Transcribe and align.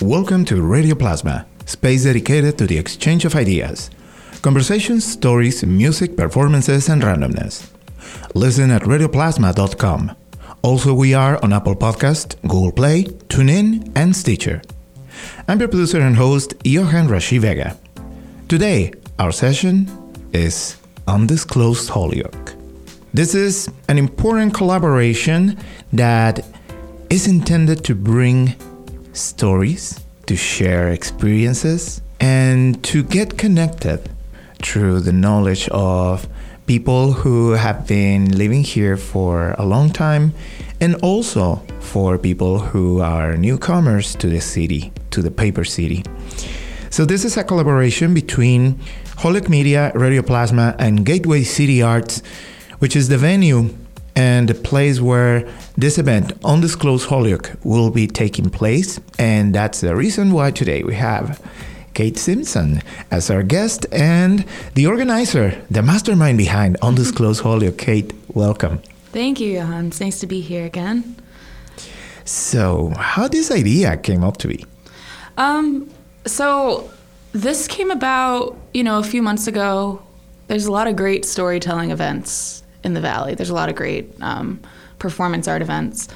Welcome 0.00 0.44
to 0.44 0.62
Radio 0.62 0.94
Plasma, 0.94 1.44
space 1.66 2.04
dedicated 2.04 2.56
to 2.58 2.68
the 2.68 2.78
exchange 2.78 3.24
of 3.24 3.34
ideas, 3.34 3.90
conversations, 4.42 5.04
stories, 5.04 5.66
music, 5.66 6.16
performances, 6.16 6.88
and 6.88 7.02
randomness. 7.02 7.68
Listen 8.32 8.70
at 8.70 8.82
radioplasma.com. 8.82 10.14
Also, 10.62 10.94
we 10.94 11.14
are 11.14 11.42
on 11.42 11.52
Apple 11.52 11.74
Podcast, 11.74 12.40
Google 12.42 12.70
Play, 12.70 13.04
TuneIn, 13.28 13.90
and 13.96 14.14
Stitcher. 14.14 14.62
I'm 15.48 15.58
your 15.58 15.68
producer 15.68 16.00
and 16.00 16.14
host, 16.14 16.54
Johan 16.62 17.08
Rashi 17.08 17.40
Vega. 17.40 17.76
Today, 18.46 18.92
our 19.18 19.32
session 19.32 19.90
is 20.32 20.76
Undisclosed 21.08 21.88
Holyoke. 21.88 22.54
This 23.12 23.34
is 23.34 23.68
an 23.88 23.98
important 23.98 24.54
collaboration 24.54 25.58
that 25.92 26.46
is 27.10 27.26
intended 27.26 27.82
to 27.86 27.96
bring 27.96 28.54
stories, 29.18 30.00
to 30.26 30.36
share 30.36 30.88
experiences, 30.90 32.00
and 32.20 32.82
to 32.84 33.02
get 33.02 33.38
connected 33.38 34.08
through 34.62 35.00
the 35.00 35.12
knowledge 35.12 35.68
of 35.68 36.28
people 36.66 37.12
who 37.12 37.52
have 37.52 37.86
been 37.86 38.36
living 38.36 38.62
here 38.62 38.96
for 38.96 39.54
a 39.58 39.64
long 39.64 39.88
time 39.90 40.34
and 40.80 40.94
also 40.96 41.56
for 41.80 42.18
people 42.18 42.58
who 42.58 43.00
are 43.00 43.36
newcomers 43.36 44.14
to 44.16 44.28
the 44.28 44.40
city, 44.40 44.92
to 45.10 45.22
the 45.22 45.30
paper 45.30 45.64
city. 45.64 46.04
So, 46.90 47.04
this 47.04 47.24
is 47.24 47.36
a 47.36 47.44
collaboration 47.44 48.14
between 48.14 48.78
Holyoke 49.16 49.48
Media, 49.48 49.92
Radio 49.94 50.22
Plasma, 50.22 50.74
and 50.78 51.04
Gateway 51.04 51.42
City 51.42 51.82
Arts, 51.82 52.22
which 52.78 52.94
is 52.96 53.08
the 53.08 53.18
venue 53.18 53.74
and 54.18 54.48
the 54.48 54.54
place 54.54 55.00
where 55.00 55.48
this 55.76 55.96
event, 55.96 56.32
Undisclosed 56.44 57.06
Holyoke, 57.06 57.52
will 57.62 57.88
be 57.88 58.08
taking 58.08 58.50
place. 58.50 58.98
And 59.16 59.54
that's 59.54 59.80
the 59.80 59.94
reason 59.94 60.32
why 60.32 60.50
today 60.50 60.82
we 60.82 60.96
have 60.96 61.40
Cait 61.94 62.18
Simpson 62.18 62.82
as 63.12 63.30
our 63.30 63.44
guest 63.44 63.86
and 63.92 64.44
the 64.74 64.88
organizer, 64.88 65.56
the 65.70 65.82
mastermind 65.82 66.36
behind 66.36 66.76
Undisclosed 66.82 67.42
Holyoke. 67.42 67.78
Cait, 67.78 68.12
welcome. 68.34 68.82
Thank 69.12 69.38
you, 69.38 69.52
Johan. 69.52 69.86
It's 69.86 70.00
nice 70.00 70.18
to 70.18 70.26
be 70.26 70.40
here 70.40 70.66
again. 70.66 71.14
So, 72.24 72.92
how 72.96 73.28
this 73.28 73.52
idea 73.52 73.96
came 73.98 74.24
up 74.24 74.38
to 74.38 74.48
be? 74.48 74.66
Um, 75.36 75.88
so 76.26 76.90
this 77.30 77.68
came 77.68 77.92
about, 77.92 78.56
you 78.74 78.82
know, 78.82 78.98
a 78.98 79.04
few 79.04 79.22
months 79.22 79.46
ago. 79.46 80.02
There's 80.48 80.66
a 80.66 80.72
lot 80.72 80.88
of 80.88 80.96
great 80.96 81.24
storytelling 81.24 81.92
events 81.92 82.64
in 82.88 82.94
the 82.94 83.00
valley. 83.00 83.36
There's 83.36 83.50
a 83.50 83.54
lot 83.54 83.68
of 83.68 83.76
great 83.76 84.10
um, 84.20 84.60
performance 84.98 85.46
art 85.46 85.62
events. 85.62 86.08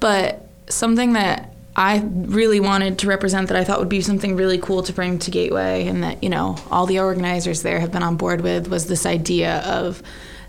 But 0.00 0.46
something 0.68 1.14
that 1.14 1.54
I 1.76 2.02
really 2.04 2.60
wanted 2.60 2.98
to 2.98 3.06
represent 3.06 3.48
that 3.48 3.56
I 3.56 3.64
thought 3.64 3.78
would 3.78 3.88
be 3.88 4.02
something 4.02 4.36
really 4.36 4.58
cool 4.58 4.82
to 4.82 4.92
bring 4.92 5.18
to 5.20 5.30
Gateway 5.30 5.86
and 5.86 6.02
that, 6.02 6.22
you 6.22 6.28
know, 6.28 6.56
all 6.70 6.84
the 6.84 6.98
organizers 6.98 7.62
there 7.62 7.80
have 7.80 7.92
been 7.92 8.02
on 8.02 8.16
board 8.16 8.42
with 8.42 8.68
was 8.68 8.86
this 8.86 9.06
idea 9.06 9.60
of 9.60 10.02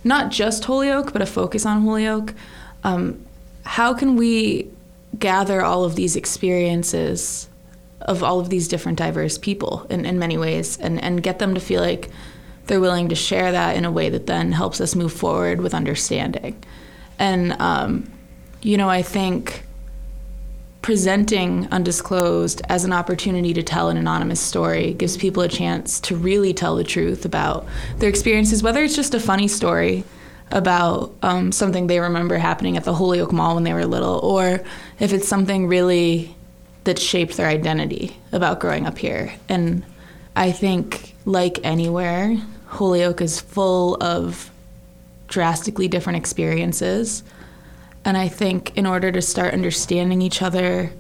not 0.04 0.32
just 0.32 0.66
Holyoke, 0.66 1.14
but 1.14 1.22
a 1.22 1.26
focus 1.26 1.66
on 1.66 1.84
Holyoke. 1.84 2.34
Um, 2.84 3.26
how 3.64 3.94
can 3.94 4.16
we 4.16 4.70
gather 5.20 5.62
all 5.62 5.84
of 5.84 5.96
these 5.96 6.16
experiences 6.16 7.48
of 8.02 8.24
all 8.24 8.40
of 8.40 8.50
these 8.50 8.68
different 8.68 8.98
diverse 8.98 9.38
people 9.38 9.86
in, 9.90 10.06
in 10.06 10.18
many 10.18 10.38
ways 10.38 10.78
and, 10.80 11.02
and 11.04 11.22
get 11.22 11.38
them 11.38 11.54
to 11.54 11.62
feel 11.62 11.82
like 11.82 12.10
they're 12.68 12.80
willing 12.80 13.10
to 13.10 13.16
share 13.16 13.52
that 13.52 13.76
in 13.76 13.86
a 13.86 13.92
way 13.92 14.10
that 14.10 14.28
then 14.28 14.52
helps 14.52 14.80
us 14.80 14.96
move 14.96 15.14
forward 15.14 15.62
with 15.62 15.74
understanding. 15.74 16.64
And, 17.20 17.54
um, 17.54 18.12
you 18.62 18.78
know, 18.78 18.90
I 18.90 19.02
think 19.02 19.64
presenting 20.82 21.68
undisclosed 21.72 22.62
as 22.70 22.84
an 22.84 22.92
opportunity 22.92 23.54
to 23.54 23.62
tell 23.62 23.90
an 23.90 23.98
anonymous 23.98 24.40
story 24.40 24.94
gives 24.94 25.16
people 25.16 25.44
a 25.44 25.48
chance 25.48 26.00
to 26.00 26.16
really 26.16 26.54
tell 26.54 26.76
the 26.76 26.84
truth 26.84 27.26
about 27.26 27.68
their 27.98 28.10
experiences, 28.10 28.64
whether 28.64 28.84
it's 28.84 28.96
just 28.96 29.14
a 29.14 29.20
funny 29.20 29.48
story 29.48 30.04
about 30.52 31.14
um, 31.22 31.52
something 31.52 31.88
they 31.88 32.00
remember 32.00 32.38
happening 32.38 32.78
at 32.78 32.84
the 32.84 32.94
Holyoke 32.94 33.32
Mall 33.32 33.56
when 33.56 33.64
they 33.64 33.74
were 33.74 33.86
little, 33.86 34.20
or 34.20 34.62
if 35.00 35.14
it's 35.14 35.28
something 35.28 35.68
really 35.68 36.36
that 36.84 36.98
shaped 36.98 37.38
their 37.38 37.48
identity 37.48 38.18
about 38.32 38.60
growing 38.60 38.88
up 38.88 38.98
here. 38.98 39.34
And 39.48 39.86
I 40.36 40.52
think, 40.52 41.16
like 41.26 41.60
anywhere, 41.64 42.38
Holyoke 42.72 43.20
is 43.20 43.40
full 43.40 43.98
of 44.02 44.50
drastically 45.28 45.90
different 45.90 46.18
experiences. 46.18 47.22
And 48.06 48.18
I 48.18 48.30
think 48.30 48.76
in 48.78 48.86
order 48.86 49.12
to 49.12 49.22
start 49.22 49.54
understanding 49.54 50.22
each 50.22 50.42
other 50.42 50.92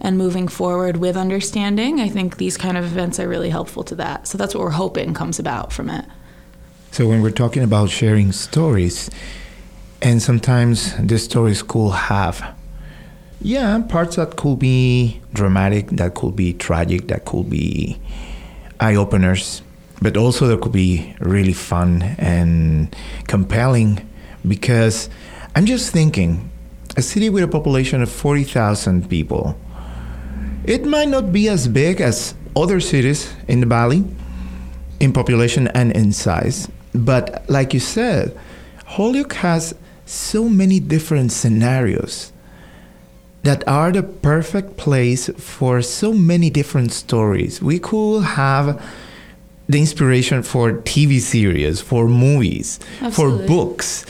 and 0.00 0.16
moving 0.16 0.46
forward 0.46 0.96
with 0.96 1.16
understanding, 1.16 2.00
I 2.00 2.08
think 2.08 2.36
these 2.36 2.56
kind 2.56 2.78
of 2.78 2.84
events 2.84 3.18
are 3.18 3.28
really 3.28 3.50
helpful 3.50 3.82
to 3.84 3.96
that. 3.96 4.28
So 4.28 4.38
that's 4.38 4.54
what 4.54 4.62
we're 4.62 4.70
hoping 4.70 5.12
comes 5.12 5.40
about 5.40 5.72
from 5.72 5.90
it. 5.90 6.04
So 6.92 7.08
when 7.08 7.20
we're 7.20 7.30
talking 7.30 7.64
about 7.64 7.90
sharing 7.90 8.30
stories, 8.30 9.10
and 10.00 10.22
sometimes 10.22 10.94
these 10.98 11.24
stories 11.24 11.62
could 11.62 11.94
have, 11.94 12.54
yeah, 13.40 13.82
parts 13.88 14.16
that 14.16 14.36
could 14.36 14.60
be 14.60 15.20
dramatic, 15.32 15.88
that 15.90 16.14
could 16.14 16.36
be 16.36 16.54
tragic, 16.54 17.08
that 17.08 17.24
could 17.24 17.50
be 17.50 18.00
eye 18.78 18.94
openers 18.94 19.62
but 20.00 20.16
also 20.16 20.46
that 20.46 20.60
could 20.60 20.72
be 20.72 21.14
really 21.20 21.52
fun 21.52 22.02
and 22.18 22.94
compelling 23.26 24.08
because 24.46 25.08
I'm 25.54 25.66
just 25.66 25.92
thinking 25.92 26.50
a 26.96 27.02
city 27.02 27.30
with 27.30 27.44
a 27.44 27.48
population 27.48 28.02
of 28.02 28.10
40,000 28.10 29.08
people, 29.08 29.58
it 30.64 30.84
might 30.84 31.08
not 31.08 31.32
be 31.32 31.48
as 31.48 31.68
big 31.68 32.00
as 32.00 32.34
other 32.56 32.80
cities 32.80 33.32
in 33.46 33.60
the 33.60 33.66
valley 33.66 34.04
in 35.00 35.12
population 35.12 35.68
and 35.68 35.92
in 35.92 36.12
size, 36.12 36.68
but 36.94 37.48
like 37.48 37.72
you 37.72 37.80
said, 37.80 38.36
Holyoke 38.84 39.34
has 39.34 39.74
so 40.06 40.48
many 40.48 40.80
different 40.80 41.30
scenarios 41.30 42.32
that 43.42 43.66
are 43.68 43.92
the 43.92 44.02
perfect 44.02 44.76
place 44.76 45.28
for 45.36 45.80
so 45.82 46.12
many 46.12 46.50
different 46.50 46.92
stories. 46.92 47.62
We 47.62 47.78
could 47.78 48.22
have 48.22 48.82
the 49.68 49.78
inspiration 49.78 50.42
for 50.42 50.72
TV 50.72 51.20
series, 51.20 51.80
for 51.80 52.08
movies, 52.08 52.80
Absolutely. 53.00 53.46
for 53.46 53.46
books, 53.46 54.06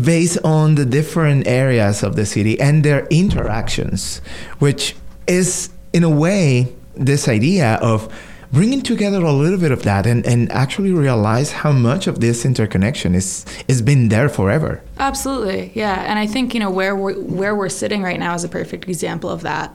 based 0.00 0.38
on 0.44 0.76
the 0.76 0.86
different 0.86 1.46
areas 1.48 2.02
of 2.02 2.14
the 2.14 2.24
city 2.24 2.58
and 2.60 2.84
their 2.84 3.06
interactions, 3.08 4.20
which 4.60 4.94
is, 5.26 5.70
in 5.92 6.04
a 6.04 6.10
way, 6.10 6.72
this 6.94 7.28
idea 7.28 7.74
of 7.76 8.12
bringing 8.52 8.80
together 8.80 9.22
a 9.22 9.32
little 9.32 9.58
bit 9.58 9.72
of 9.72 9.82
that 9.82 10.06
and, 10.06 10.24
and 10.26 10.50
actually 10.52 10.92
realize 10.92 11.52
how 11.52 11.72
much 11.72 12.06
of 12.06 12.20
this 12.20 12.44
interconnection 12.44 13.14
is 13.14 13.44
is 13.66 13.82
been 13.82 14.08
there 14.08 14.28
forever. 14.28 14.82
Absolutely, 14.98 15.70
yeah. 15.74 16.04
And 16.08 16.18
I 16.18 16.26
think 16.26 16.54
you 16.54 16.60
know 16.60 16.70
where 16.70 16.96
we're 16.96 17.14
where 17.14 17.54
we're 17.54 17.68
sitting 17.68 18.02
right 18.02 18.18
now 18.18 18.34
is 18.34 18.44
a 18.44 18.48
perfect 18.48 18.88
example 18.88 19.28
of 19.28 19.42
that. 19.42 19.74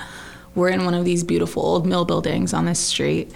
We're 0.56 0.70
in 0.70 0.85
one 0.85 0.94
of 0.94 1.06
these 1.06 1.24
beautiful 1.24 1.64
old 1.64 1.85
mill 1.85 2.06
buildings 2.06 2.53
on 2.53 2.66
this 2.66 2.80
street 2.80 3.31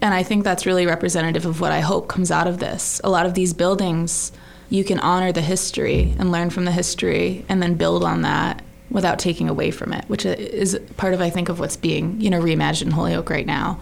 and 0.00 0.14
I 0.14 0.22
think 0.22 0.44
that's 0.44 0.66
really 0.66 0.86
representative 0.86 1.44
of 1.46 1.60
what 1.60 1.72
I 1.72 1.80
hope 1.80 2.08
comes 2.08 2.30
out 2.30 2.46
of 2.46 2.58
this. 2.58 3.00
A 3.02 3.10
lot 3.10 3.26
of 3.26 3.34
these 3.34 3.52
buildings, 3.52 4.32
you 4.70 4.84
can 4.84 5.00
honor 5.00 5.32
the 5.32 5.40
history 5.40 6.14
and 6.18 6.30
learn 6.30 6.50
from 6.50 6.64
the 6.64 6.72
history 6.72 7.44
and 7.48 7.62
then 7.62 7.74
build 7.74 8.04
on 8.04 8.22
that 8.22 8.62
without 8.90 9.18
taking 9.18 9.48
away 9.48 9.70
from 9.70 9.92
it, 9.92 10.04
which 10.08 10.24
is 10.24 10.78
part 10.96 11.14
of, 11.14 11.20
I 11.20 11.30
think, 11.30 11.48
of 11.48 11.58
what's 11.58 11.76
being, 11.76 12.20
you 12.20 12.30
know, 12.30 12.40
reimagined 12.40 12.86
in 12.86 12.90
Holyoke 12.92 13.28
right 13.28 13.46
now. 13.46 13.80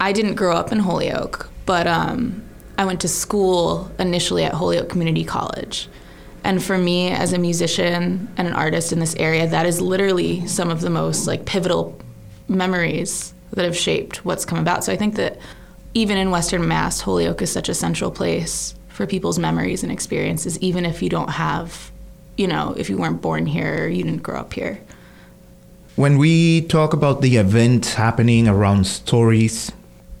I 0.00 0.12
didn't 0.12 0.34
grow 0.34 0.54
up 0.54 0.72
in 0.72 0.78
Holyoke, 0.78 1.50
but 1.64 1.86
um, 1.86 2.42
I 2.78 2.84
went 2.84 3.00
to 3.00 3.08
school 3.08 3.90
initially 3.98 4.44
at 4.44 4.52
Holyoke 4.52 4.88
Community 4.88 5.24
College. 5.24 5.88
And 6.44 6.62
for 6.62 6.78
me, 6.78 7.08
as 7.08 7.32
a 7.32 7.38
musician 7.38 8.28
and 8.36 8.46
an 8.46 8.54
artist 8.54 8.92
in 8.92 9.00
this 9.00 9.16
area, 9.16 9.48
that 9.48 9.66
is 9.66 9.80
literally 9.80 10.46
some 10.46 10.70
of 10.70 10.80
the 10.80 10.90
most 10.90 11.26
like 11.26 11.44
pivotal 11.44 11.98
memories 12.48 13.34
that 13.56 13.64
have 13.64 13.76
shaped 13.76 14.24
what's 14.24 14.44
come 14.44 14.58
about. 14.58 14.84
So 14.84 14.92
I 14.92 14.96
think 14.96 15.16
that 15.16 15.38
even 15.94 16.16
in 16.16 16.30
Western 16.30 16.68
Mass, 16.68 17.00
Holyoke 17.00 17.42
is 17.42 17.50
such 17.50 17.68
a 17.68 17.74
central 17.74 18.10
place 18.10 18.74
for 18.88 19.06
people's 19.06 19.38
memories 19.38 19.82
and 19.82 19.90
experiences, 19.90 20.58
even 20.60 20.84
if 20.84 21.02
you 21.02 21.08
don't 21.08 21.30
have, 21.30 21.90
you 22.36 22.46
know, 22.46 22.74
if 22.76 22.88
you 22.88 22.96
weren't 22.96 23.20
born 23.20 23.46
here, 23.46 23.84
or 23.84 23.88
you 23.88 24.04
didn't 24.04 24.22
grow 24.22 24.38
up 24.38 24.52
here. 24.52 24.78
When 25.96 26.18
we 26.18 26.62
talk 26.62 26.92
about 26.92 27.22
the 27.22 27.36
events 27.38 27.94
happening 27.94 28.46
around 28.46 28.86
stories, 28.86 29.72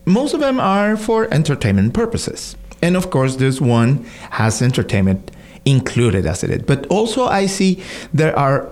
most 0.06 0.32
of 0.32 0.40
them 0.40 0.58
are 0.58 0.96
for 0.96 1.32
entertainment 1.32 1.92
purposes. 1.92 2.56
And 2.80 2.96
of 2.96 3.10
course, 3.10 3.36
this 3.36 3.60
one 3.60 4.04
has 4.30 4.62
entertainment 4.62 5.30
included 5.66 6.24
as 6.24 6.42
it 6.42 6.50
is. 6.50 6.62
But 6.62 6.86
also, 6.86 7.26
I 7.26 7.46
see 7.46 7.82
there 8.14 8.38
are 8.38 8.70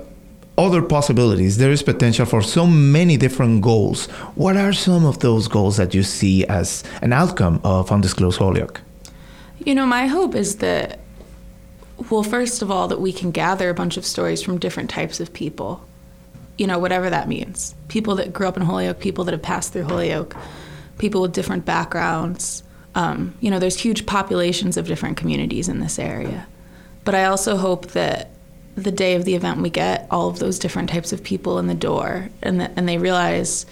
other 0.56 0.82
possibilities. 0.82 1.58
There 1.58 1.70
is 1.70 1.82
potential 1.82 2.26
for 2.26 2.42
so 2.42 2.66
many 2.66 3.16
different 3.16 3.62
goals. 3.62 4.06
What 4.36 4.56
are 4.56 4.72
some 4.72 5.04
of 5.04 5.18
those 5.20 5.48
goals 5.48 5.76
that 5.76 5.94
you 5.94 6.02
see 6.02 6.44
as 6.46 6.84
an 7.02 7.12
outcome 7.12 7.60
of 7.64 7.90
Undisclosed 7.90 8.38
Holyoke? 8.38 8.80
You 9.58 9.74
know, 9.74 9.86
my 9.86 10.06
hope 10.06 10.34
is 10.34 10.56
that, 10.56 11.00
well, 12.10 12.22
first 12.22 12.62
of 12.62 12.70
all, 12.70 12.88
that 12.88 13.00
we 13.00 13.12
can 13.12 13.30
gather 13.30 13.68
a 13.68 13.74
bunch 13.74 13.96
of 13.96 14.04
stories 14.04 14.42
from 14.42 14.58
different 14.58 14.90
types 14.90 15.20
of 15.20 15.32
people 15.32 15.84
you 16.58 16.66
know, 16.66 16.78
whatever 16.78 17.10
that 17.10 17.28
means. 17.28 17.74
People 17.88 18.14
that 18.16 18.32
grew 18.32 18.46
up 18.46 18.56
in 18.56 18.62
Holyoke, 18.62 19.00
people 19.00 19.24
that 19.24 19.32
have 19.32 19.42
passed 19.42 19.72
through 19.72 19.84
Holyoke, 19.84 20.36
people 20.98 21.20
with 21.20 21.32
different 21.32 21.64
backgrounds. 21.64 22.62
Um, 22.94 23.34
you 23.40 23.50
know, 23.50 23.58
there's 23.58 23.78
huge 23.78 24.06
populations 24.06 24.76
of 24.76 24.86
different 24.86 25.16
communities 25.16 25.68
in 25.68 25.80
this 25.80 25.98
area. 25.98 26.46
But 27.04 27.14
I 27.14 27.24
also 27.24 27.56
hope 27.56 27.88
that 27.88 28.30
the 28.76 28.92
day 28.92 29.14
of 29.14 29.24
the 29.24 29.34
event 29.34 29.60
we 29.60 29.70
get 29.70 30.06
all 30.10 30.28
of 30.28 30.38
those 30.38 30.58
different 30.58 30.90
types 30.90 31.12
of 31.12 31.22
people 31.22 31.58
in 31.58 31.66
the 31.66 31.74
door 31.74 32.28
and, 32.42 32.60
that, 32.60 32.72
and 32.76 32.88
they 32.88 32.98
realize 32.98 33.66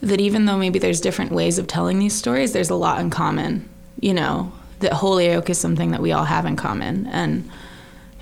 that 0.00 0.20
even 0.20 0.44
though 0.44 0.58
maybe 0.58 0.78
there's 0.78 1.00
different 1.00 1.32
ways 1.32 1.58
of 1.58 1.66
telling 1.66 1.98
these 1.98 2.14
stories, 2.14 2.52
there's 2.52 2.70
a 2.70 2.74
lot 2.74 3.00
in 3.00 3.10
common. 3.10 3.68
You 4.00 4.14
know, 4.14 4.52
that 4.80 4.92
Holyoke 4.92 5.50
is 5.50 5.58
something 5.58 5.92
that 5.92 6.02
we 6.02 6.12
all 6.12 6.24
have 6.24 6.46
in 6.46 6.56
common. 6.56 7.06
And 7.06 7.50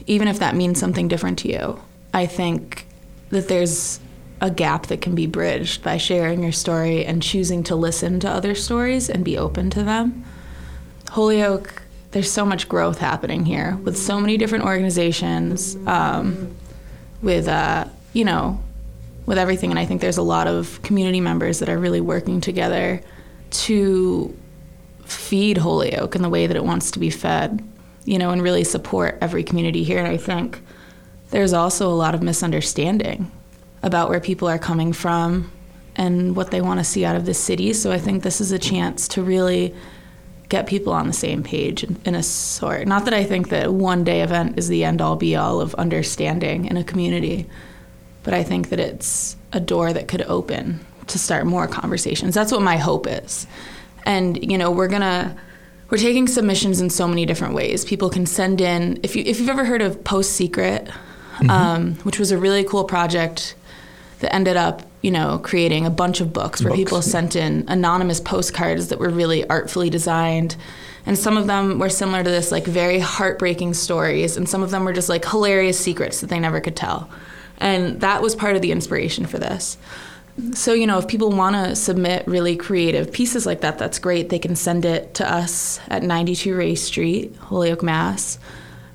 even 0.06 0.28
if 0.28 0.38
that 0.38 0.54
means 0.54 0.78
something 0.78 1.08
different 1.08 1.38
to 1.40 1.48
you, 1.48 1.82
I 2.14 2.26
think 2.26 2.86
that 3.30 3.48
there's 3.48 3.98
a 4.40 4.50
gap 4.50 4.86
that 4.88 5.00
can 5.00 5.14
be 5.14 5.26
bridged 5.26 5.82
by 5.82 5.96
sharing 5.96 6.42
your 6.42 6.52
story 6.52 7.04
and 7.04 7.22
choosing 7.22 7.62
to 7.64 7.76
listen 7.76 8.20
to 8.20 8.28
other 8.28 8.54
stories 8.54 9.08
and 9.08 9.24
be 9.24 9.38
open 9.38 9.70
to 9.70 9.82
them. 9.82 10.24
Holyoke, 11.10 11.81
there's 12.12 12.30
so 12.30 12.44
much 12.44 12.68
growth 12.68 12.98
happening 12.98 13.44
here 13.44 13.76
with 13.82 13.96
so 13.96 14.20
many 14.20 14.36
different 14.36 14.64
organizations, 14.64 15.76
um, 15.86 16.54
with, 17.22 17.48
uh, 17.48 17.86
you 18.12 18.24
know, 18.24 18.62
with 19.26 19.38
everything. 19.38 19.70
And 19.70 19.78
I 19.78 19.86
think 19.86 20.00
there's 20.00 20.18
a 20.18 20.22
lot 20.22 20.46
of 20.46 20.80
community 20.82 21.20
members 21.20 21.58
that 21.58 21.68
are 21.68 21.78
really 21.78 22.00
working 22.00 22.40
together 22.40 23.00
to 23.50 24.36
feed 25.04 25.58
Holyoke 25.58 26.14
in 26.14 26.22
the 26.22 26.28
way 26.28 26.46
that 26.46 26.56
it 26.56 26.64
wants 26.64 26.90
to 26.92 26.98
be 26.98 27.10
fed, 27.10 27.62
you 28.04 28.18
know, 28.18 28.30
and 28.30 28.42
really 28.42 28.64
support 28.64 29.18
every 29.20 29.42
community 29.42 29.82
here. 29.82 29.98
And 29.98 30.08
I 30.08 30.16
think 30.16 30.60
there's 31.30 31.52
also 31.52 31.88
a 31.90 31.94
lot 31.94 32.14
of 32.14 32.22
misunderstanding 32.22 33.30
about 33.82 34.10
where 34.10 34.20
people 34.20 34.48
are 34.48 34.58
coming 34.58 34.92
from 34.92 35.50
and 35.96 36.36
what 36.36 36.50
they 36.50 36.60
want 36.60 36.80
to 36.80 36.84
see 36.84 37.04
out 37.04 37.16
of 37.16 37.24
the 37.24 37.34
city. 37.34 37.72
So 37.72 37.90
I 37.90 37.98
think 37.98 38.22
this 38.22 38.40
is 38.40 38.52
a 38.52 38.58
chance 38.58 39.08
to 39.08 39.22
really 39.22 39.74
get 40.52 40.66
people 40.66 40.92
on 40.92 41.06
the 41.06 41.14
same 41.14 41.42
page 41.42 41.82
in, 41.82 41.96
in 42.04 42.14
a 42.14 42.22
sort. 42.22 42.86
Not 42.86 43.06
that 43.06 43.14
I 43.14 43.24
think 43.24 43.48
that 43.48 43.72
one 43.72 44.04
day 44.04 44.20
event 44.20 44.58
is 44.58 44.68
the 44.68 44.84
end 44.84 45.00
all 45.00 45.16
be 45.16 45.34
all 45.34 45.62
of 45.62 45.74
understanding 45.76 46.66
in 46.66 46.76
a 46.76 46.84
community, 46.84 47.46
but 48.22 48.34
I 48.34 48.42
think 48.42 48.68
that 48.68 48.78
it's 48.78 49.34
a 49.54 49.60
door 49.60 49.94
that 49.94 50.08
could 50.08 50.20
open 50.22 50.84
to 51.06 51.18
start 51.18 51.46
more 51.46 51.66
conversations. 51.66 52.34
That's 52.34 52.52
what 52.52 52.60
my 52.60 52.76
hope 52.76 53.06
is. 53.06 53.46
And 54.04 54.44
you 54.44 54.58
know, 54.58 54.70
we're 54.70 54.88
gonna 54.88 55.34
we're 55.88 55.96
taking 55.96 56.26
submissions 56.28 56.82
in 56.82 56.90
so 56.90 57.08
many 57.08 57.24
different 57.24 57.54
ways. 57.54 57.82
People 57.86 58.10
can 58.10 58.26
send 58.26 58.60
in 58.60 59.00
if 59.02 59.16
you 59.16 59.24
if 59.24 59.40
you've 59.40 59.48
ever 59.48 59.64
heard 59.64 59.80
of 59.80 60.04
Post 60.04 60.32
Secret, 60.32 60.84
mm-hmm. 60.84 61.48
um, 61.48 61.94
which 62.04 62.18
was 62.18 62.30
a 62.30 62.36
really 62.36 62.62
cool 62.62 62.84
project 62.84 63.54
that 64.18 64.34
ended 64.34 64.58
up 64.58 64.82
you 65.02 65.10
know 65.10 65.38
creating 65.42 65.84
a 65.84 65.90
bunch 65.90 66.20
of 66.20 66.32
books 66.32 66.62
where 66.62 66.70
books, 66.70 66.78
people 66.78 67.02
sent 67.02 67.36
in 67.36 67.64
anonymous 67.68 68.20
postcards 68.20 68.88
that 68.88 68.98
were 68.98 69.10
really 69.10 69.48
artfully 69.48 69.90
designed 69.90 70.56
and 71.04 71.18
some 71.18 71.36
of 71.36 71.46
them 71.46 71.78
were 71.78 71.88
similar 71.88 72.22
to 72.22 72.30
this 72.30 72.50
like 72.50 72.64
very 72.64 72.98
heartbreaking 72.98 73.74
stories 73.74 74.36
and 74.36 74.48
some 74.48 74.62
of 74.62 74.70
them 74.70 74.84
were 74.84 74.92
just 74.92 75.08
like 75.08 75.24
hilarious 75.24 75.78
secrets 75.78 76.20
that 76.20 76.30
they 76.30 76.38
never 76.38 76.60
could 76.60 76.76
tell 76.76 77.10
and 77.58 78.00
that 78.00 78.22
was 78.22 78.34
part 78.34 78.56
of 78.56 78.62
the 78.62 78.72
inspiration 78.72 79.26
for 79.26 79.38
this 79.38 79.76
so, 80.54 80.72
you 80.72 80.86
know, 80.86 80.98
if 80.98 81.08
people 81.08 81.30
want 81.30 81.56
to 81.56 81.76
submit 81.76 82.26
really 82.26 82.56
creative 82.56 83.12
pieces 83.12 83.44
like 83.44 83.60
that, 83.60 83.78
that's 83.78 83.98
great. 83.98 84.30
They 84.30 84.38
can 84.38 84.56
send 84.56 84.84
it 84.84 85.14
to 85.14 85.30
us 85.30 85.78
at 85.88 86.02
92 86.02 86.56
Race 86.56 86.82
Street, 86.82 87.36
Holyoke, 87.36 87.82
Mass. 87.82 88.38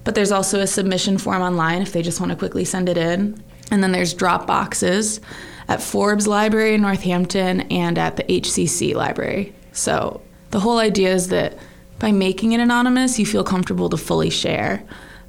But 0.03 0.15
there's 0.15 0.31
also 0.31 0.59
a 0.59 0.67
submission 0.67 1.17
form 1.17 1.41
online 1.41 1.81
if 1.81 1.93
they 1.93 2.01
just 2.01 2.19
want 2.19 2.31
to 2.31 2.37
quickly 2.37 2.65
send 2.65 2.89
it 2.89 2.97
in. 2.97 3.41
And 3.69 3.83
then 3.83 3.91
there's 3.91 4.13
drop 4.13 4.47
boxes 4.47 5.21
at 5.67 5.81
Forbes 5.81 6.27
Library 6.27 6.75
in 6.75 6.81
Northampton 6.81 7.61
and 7.61 7.97
at 7.97 8.15
the 8.15 8.23
HCC 8.23 8.93
Library. 8.93 9.53
So, 9.71 10.21
the 10.51 10.59
whole 10.59 10.79
idea 10.79 11.13
is 11.13 11.27
that 11.29 11.57
by 11.99 12.11
making 12.11 12.53
it 12.53 12.59
anonymous, 12.59 13.19
you 13.19 13.25
feel 13.25 13.43
comfortable 13.43 13.89
to 13.89 13.97
fully 13.97 14.29
share. 14.29 14.83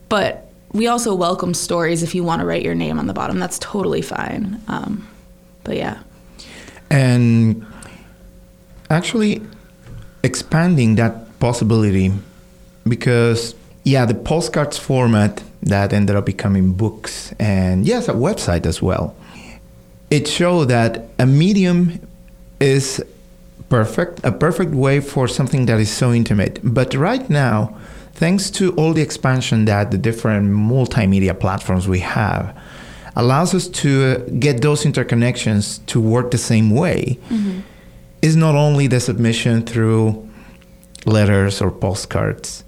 But 0.08 0.50
we 0.72 0.86
also 0.86 1.14
welcome 1.14 1.54
stories 1.54 2.02
if 2.02 2.14
you 2.14 2.22
want 2.22 2.40
to 2.40 2.46
write 2.46 2.62
your 2.62 2.74
name 2.74 2.98
on 2.98 3.06
the 3.06 3.14
bottom. 3.14 3.38
That's 3.38 3.58
totally 3.58 4.02
fine. 4.02 4.60
Um, 4.68 5.08
but 5.64 5.76
yeah. 5.76 5.98
And 6.90 7.66
actually 8.90 9.42
expanding 10.22 10.96
that 10.96 11.38
possibility 11.40 12.12
because 12.86 13.54
yeah, 13.84 14.04
the 14.04 14.14
postcards 14.14 14.78
format 14.78 15.42
that 15.62 15.92
ended 15.92 16.16
up 16.16 16.26
becoming 16.26 16.72
books 16.72 17.32
and 17.38 17.86
yes, 17.86 18.08
a 18.08 18.12
website 18.12 18.66
as 18.66 18.82
well. 18.82 19.14
It 20.10 20.26
showed 20.26 20.66
that 20.66 21.08
a 21.18 21.26
medium 21.26 22.00
is 22.60 23.02
perfect, 23.68 24.20
a 24.24 24.32
perfect 24.32 24.72
way 24.72 25.00
for 25.00 25.28
something 25.28 25.66
that 25.66 25.78
is 25.78 25.90
so 25.90 26.12
intimate. 26.12 26.60
But 26.62 26.94
right 26.94 27.28
now, 27.28 27.76
thanks 28.14 28.50
to 28.52 28.72
all 28.74 28.94
the 28.94 29.02
expansion 29.02 29.66
that 29.66 29.90
the 29.90 29.98
different 29.98 30.50
multimedia 30.50 31.38
platforms 31.38 31.86
we 31.86 32.00
have, 32.00 32.56
allows 33.16 33.54
us 33.54 33.68
to 33.68 34.18
get 34.38 34.62
those 34.62 34.84
interconnections 34.84 35.84
to 35.86 36.00
work 36.00 36.30
the 36.30 36.38
same 36.38 36.70
way 36.70 37.18
mm-hmm. 37.28 37.60
is 38.22 38.36
not 38.36 38.54
only 38.54 38.86
the 38.86 39.00
submission 39.00 39.62
through 39.62 40.28
letters 41.04 41.60
or 41.60 41.70
postcards. 41.70 42.64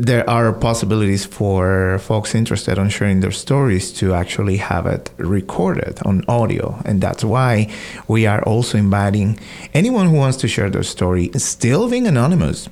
There 0.00 0.30
are 0.30 0.52
possibilities 0.52 1.24
for 1.24 1.98
folks 1.98 2.32
interested 2.32 2.78
on 2.78 2.88
sharing 2.88 3.18
their 3.18 3.32
stories 3.32 3.92
to 3.94 4.14
actually 4.14 4.58
have 4.58 4.86
it 4.86 5.10
recorded 5.16 5.98
on 6.04 6.24
audio. 6.28 6.80
And 6.84 7.00
that's 7.00 7.24
why 7.24 7.68
we 8.06 8.24
are 8.24 8.40
also 8.44 8.78
inviting 8.78 9.40
anyone 9.74 10.06
who 10.08 10.14
wants 10.14 10.36
to 10.36 10.46
share 10.46 10.70
their 10.70 10.84
story, 10.84 11.32
still 11.34 11.90
being 11.90 12.06
anonymous. 12.06 12.68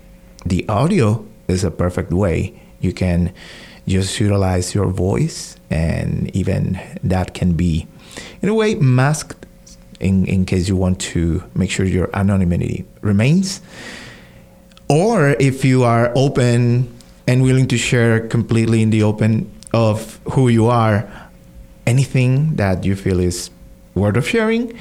The 0.47 0.69
audio 0.69 1.27
is 1.49 1.65
a 1.65 1.71
perfect 1.73 2.13
way. 2.13 2.63
You 2.81 2.93
can 2.93 3.35
just 3.89 4.21
utilize 4.21 4.73
your 4.73 4.87
voice, 4.87 5.57
and 5.69 6.31
even 6.37 6.79
that 7.03 7.35
can 7.35 7.55
be, 7.55 7.89
in 8.41 8.49
a 8.49 8.55
way, 8.55 8.77
masked 8.77 9.47
in, 9.99 10.27
in 10.27 10.47
case 10.47 10.69
you 10.69 10.77
want 10.77 11.01
to 11.01 11.43
make 11.57 11.73
sure 11.73 11.87
your 11.87 12.09
anonymity 12.15 12.87
remains. 13.01 13.63
Or 14.89 15.31
if 15.41 15.65
you 15.65 15.83
are 15.83 16.13
open 16.15 16.96
and 17.27 17.43
willing 17.43 17.67
to 17.69 17.77
share 17.77 18.21
completely 18.29 18.83
in 18.83 18.91
the 18.91 19.03
open 19.03 19.51
of 19.73 20.21
who 20.33 20.49
you 20.49 20.67
are, 20.67 21.09
anything 21.87 22.57
that 22.57 22.85
you 22.85 22.97
feel 22.97 23.21
is 23.21 23.51
worth 23.95 24.17
of 24.17 24.27
sharing, 24.29 24.79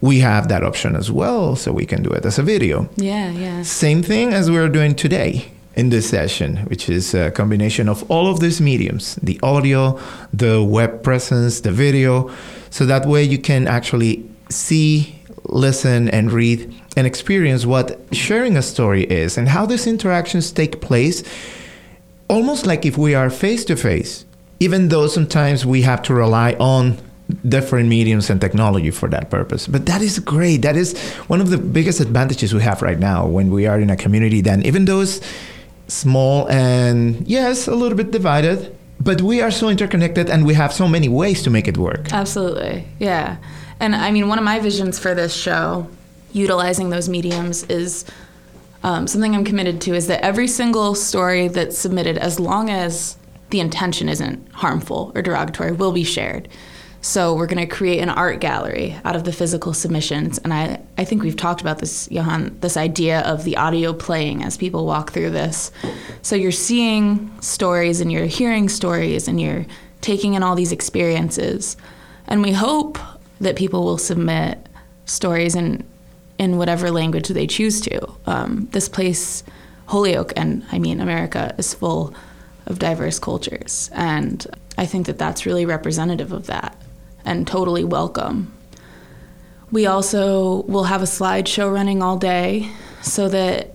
we 0.00 0.20
have 0.20 0.48
that 0.48 0.62
option 0.62 0.94
as 0.96 1.10
well, 1.10 1.56
so 1.56 1.72
we 1.72 1.86
can 1.86 2.02
do 2.02 2.10
it 2.10 2.26
as 2.26 2.38
a 2.38 2.42
video. 2.42 2.88
Yeah, 2.96 3.30
yeah. 3.30 3.62
Same 3.62 4.02
thing 4.02 4.34
as 4.34 4.50
we're 4.50 4.68
doing 4.68 4.94
today 4.94 5.50
in 5.76 5.88
this 5.88 6.08
session, 6.08 6.58
which 6.66 6.88
is 6.88 7.14
a 7.14 7.30
combination 7.30 7.88
of 7.88 8.08
all 8.10 8.28
of 8.30 8.40
these 8.40 8.60
mediums 8.60 9.16
the 9.16 9.40
audio, 9.42 9.98
the 10.32 10.62
web 10.62 11.02
presence, 11.02 11.60
the 11.60 11.72
video. 11.72 12.30
So 12.70 12.86
that 12.86 13.06
way 13.06 13.22
you 13.22 13.38
can 13.38 13.66
actually 13.66 14.28
see, 14.50 15.18
listen, 15.44 16.08
and 16.10 16.30
read 16.30 16.72
and 16.96 17.06
experience 17.06 17.66
what 17.66 17.98
sharing 18.12 18.56
a 18.56 18.62
story 18.62 19.04
is 19.04 19.38
and 19.38 19.48
how 19.48 19.66
these 19.66 19.86
interactions 19.86 20.52
take 20.52 20.80
place, 20.80 21.22
almost 22.28 22.66
like 22.66 22.86
if 22.86 22.96
we 22.96 23.14
are 23.14 23.30
face 23.30 23.64
to 23.66 23.76
face, 23.76 24.24
even 24.60 24.88
though 24.88 25.06
sometimes 25.06 25.66
we 25.66 25.82
have 25.82 26.02
to 26.02 26.14
rely 26.14 26.52
on 26.54 26.98
different 27.48 27.88
mediums 27.88 28.30
and 28.30 28.40
technology 28.40 28.90
for 28.90 29.08
that 29.08 29.30
purpose. 29.30 29.66
But 29.66 29.86
that 29.86 30.02
is 30.02 30.18
great. 30.18 30.58
That 30.58 30.76
is 30.76 30.98
one 31.26 31.40
of 31.40 31.50
the 31.50 31.58
biggest 31.58 32.00
advantages 32.00 32.54
we 32.54 32.62
have 32.62 32.82
right 32.82 32.98
now 32.98 33.26
when 33.26 33.50
we 33.50 33.66
are 33.66 33.80
in 33.80 33.90
a 33.90 33.96
community. 33.96 34.40
Then, 34.40 34.64
even 34.64 34.84
though 34.84 35.00
it's 35.00 35.20
small 35.88 36.48
and 36.48 37.26
yes, 37.26 37.66
a 37.66 37.74
little 37.74 37.96
bit 37.96 38.10
divided, 38.10 38.76
but 39.00 39.20
we 39.22 39.40
are 39.40 39.50
so 39.50 39.68
interconnected 39.68 40.30
and 40.30 40.46
we 40.46 40.54
have 40.54 40.72
so 40.72 40.88
many 40.88 41.08
ways 41.08 41.42
to 41.42 41.50
make 41.50 41.68
it 41.68 41.76
work. 41.76 42.12
Absolutely. 42.12 42.86
Yeah. 42.98 43.36
And 43.80 43.94
I 43.94 44.10
mean, 44.10 44.28
one 44.28 44.38
of 44.38 44.44
my 44.44 44.60
visions 44.60 44.98
for 44.98 45.14
this 45.14 45.34
show, 45.34 45.88
utilizing 46.32 46.90
those 46.90 47.08
mediums, 47.08 47.64
is 47.64 48.04
um, 48.84 49.06
something 49.06 49.34
I'm 49.34 49.44
committed 49.44 49.80
to 49.82 49.94
is 49.94 50.06
that 50.08 50.22
every 50.22 50.46
single 50.46 50.94
story 50.94 51.48
that's 51.48 51.76
submitted, 51.76 52.18
as 52.18 52.38
long 52.38 52.68
as 52.68 53.16
the 53.48 53.60
intention 53.60 54.10
isn't 54.10 54.52
harmful 54.52 55.10
or 55.14 55.22
derogatory, 55.22 55.72
will 55.72 55.90
be 55.90 56.04
shared. 56.04 56.48
So 57.00 57.34
we're 57.34 57.46
going 57.46 57.66
to 57.66 57.74
create 57.74 58.00
an 58.00 58.10
art 58.10 58.40
gallery 58.40 58.96
out 59.04 59.16
of 59.16 59.24
the 59.24 59.32
physical 59.32 59.72
submissions. 59.72 60.36
And 60.38 60.52
I, 60.52 60.80
I 60.98 61.04
think 61.04 61.22
we've 61.22 61.36
talked 61.36 61.62
about 61.62 61.78
this, 61.78 62.10
Johan, 62.10 62.58
this 62.60 62.76
idea 62.76 63.20
of 63.20 63.44
the 63.44 63.56
audio 63.56 63.94
playing 63.94 64.44
as 64.44 64.58
people 64.58 64.84
walk 64.84 65.12
through 65.12 65.30
this. 65.30 65.72
So 66.20 66.36
you're 66.36 66.52
seeing 66.52 67.30
stories 67.40 68.00
and 68.00 68.12
you're 68.12 68.26
hearing 68.26 68.68
stories 68.68 69.28
and 69.28 69.40
you're 69.40 69.64
taking 70.02 70.34
in 70.34 70.42
all 70.42 70.54
these 70.54 70.72
experiences. 70.72 71.78
And 72.26 72.42
we 72.42 72.52
hope 72.52 72.98
that 73.40 73.56
people 73.56 73.82
will 73.82 73.98
submit 73.98 74.66
stories 75.06 75.54
in, 75.54 75.86
in 76.38 76.58
whatever 76.58 76.90
language 76.90 77.28
they 77.28 77.46
choose 77.46 77.80
to. 77.82 78.12
Um, 78.26 78.68
this 78.72 78.88
place, 78.88 79.44
Holyoke, 79.86 80.32
and 80.36 80.64
I 80.72 80.78
mean 80.78 81.00
America, 81.00 81.54
is 81.58 81.74
full 81.74 82.14
of 82.66 82.78
diverse 82.78 83.18
cultures. 83.18 83.90
And 83.92 84.46
I 84.76 84.86
think 84.86 85.06
that 85.06 85.18
that's 85.18 85.46
really 85.46 85.66
representative 85.66 86.32
of 86.32 86.46
that 86.46 86.80
and 87.24 87.46
totally 87.46 87.84
welcome. 87.84 88.52
We 89.70 89.86
also 89.86 90.62
will 90.62 90.84
have 90.84 91.02
a 91.02 91.06
slideshow 91.06 91.72
running 91.72 92.02
all 92.02 92.16
day 92.16 92.70
so 93.02 93.28
that 93.28 93.74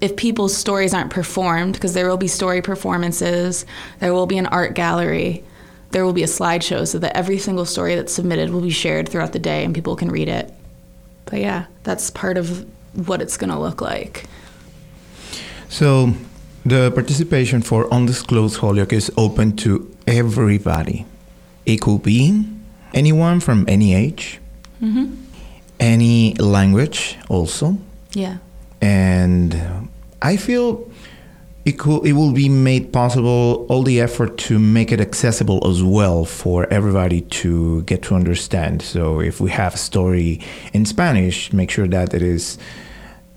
if 0.00 0.16
people's 0.16 0.56
stories 0.56 0.94
aren't 0.94 1.10
performed, 1.10 1.74
because 1.74 1.94
there 1.94 2.08
will 2.08 2.16
be 2.16 2.28
story 2.28 2.62
performances, 2.62 3.66
there 3.98 4.14
will 4.14 4.26
be 4.26 4.38
an 4.38 4.46
art 4.46 4.74
gallery, 4.74 5.44
there 5.90 6.04
will 6.04 6.12
be 6.12 6.22
a 6.22 6.26
slideshow 6.26 6.86
so 6.86 6.98
that 6.98 7.16
every 7.16 7.38
single 7.38 7.64
story 7.64 7.94
that's 7.94 8.12
submitted 8.12 8.50
will 8.50 8.60
be 8.60 8.70
shared 8.70 9.08
throughout 9.08 9.32
the 9.32 9.38
day 9.38 9.64
and 9.64 9.74
people 9.74 9.96
can 9.96 10.10
read 10.10 10.28
it. 10.28 10.52
But 11.30 11.40
yeah, 11.40 11.66
that's 11.82 12.10
part 12.10 12.36
of 12.38 12.64
what 13.06 13.20
it's 13.22 13.36
going 13.36 13.50
to 13.50 13.58
look 13.58 13.80
like. 13.80 14.24
So, 15.68 16.14
the 16.64 16.90
participation 16.92 17.62
for 17.62 17.92
Undisclosed 17.92 18.58
Holyoke 18.58 18.92
is 18.92 19.12
open 19.16 19.56
to 19.56 19.94
everybody. 20.06 21.04
It 21.66 21.80
could 21.80 22.02
be 22.02 22.44
anyone 22.94 23.40
from 23.40 23.64
any 23.68 23.94
age, 23.94 24.40
Mm-hmm. 24.82 25.14
any 25.80 26.34
language, 26.34 27.16
also. 27.28 27.76
Yeah. 28.14 28.38
and 28.80 29.88
I 30.22 30.36
feel 30.36 30.88
it 31.68 31.78
could 31.78 32.06
it 32.06 32.14
will 32.14 32.32
be 32.32 32.48
made 32.48 32.92
possible 32.92 33.66
all 33.68 33.82
the 33.82 34.00
effort 34.00 34.38
to 34.38 34.58
make 34.58 34.90
it 34.90 35.00
accessible 35.00 35.60
as 35.70 35.82
well 35.82 36.24
for 36.24 36.66
everybody 36.72 37.20
to 37.42 37.82
get 37.82 38.00
to 38.02 38.14
understand. 38.14 38.80
So 38.80 39.20
if 39.20 39.38
we 39.38 39.50
have 39.50 39.74
a 39.74 39.82
story 39.90 40.40
in 40.72 40.86
Spanish, 40.86 41.52
make 41.52 41.70
sure 41.70 41.86
that 41.88 42.14
it 42.14 42.22
is 42.22 42.56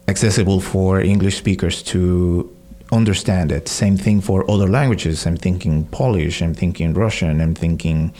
accessible 0.07 0.61
for 0.61 1.01
English 1.01 1.37
speakers 1.37 1.83
to 1.93 2.49
understand 2.93 3.51
it. 3.51 3.67
Same 3.67 3.97
thing 3.97 4.21
for 4.21 4.49
other 4.49 4.67
languages. 4.67 5.25
I'm 5.25 5.37
thinking 5.37 5.85
Polish, 5.87 6.41
I'm 6.41 6.53
thinking 6.53 6.93
Russian, 6.93 7.41
I'm 7.41 7.55
thinking 7.55 8.13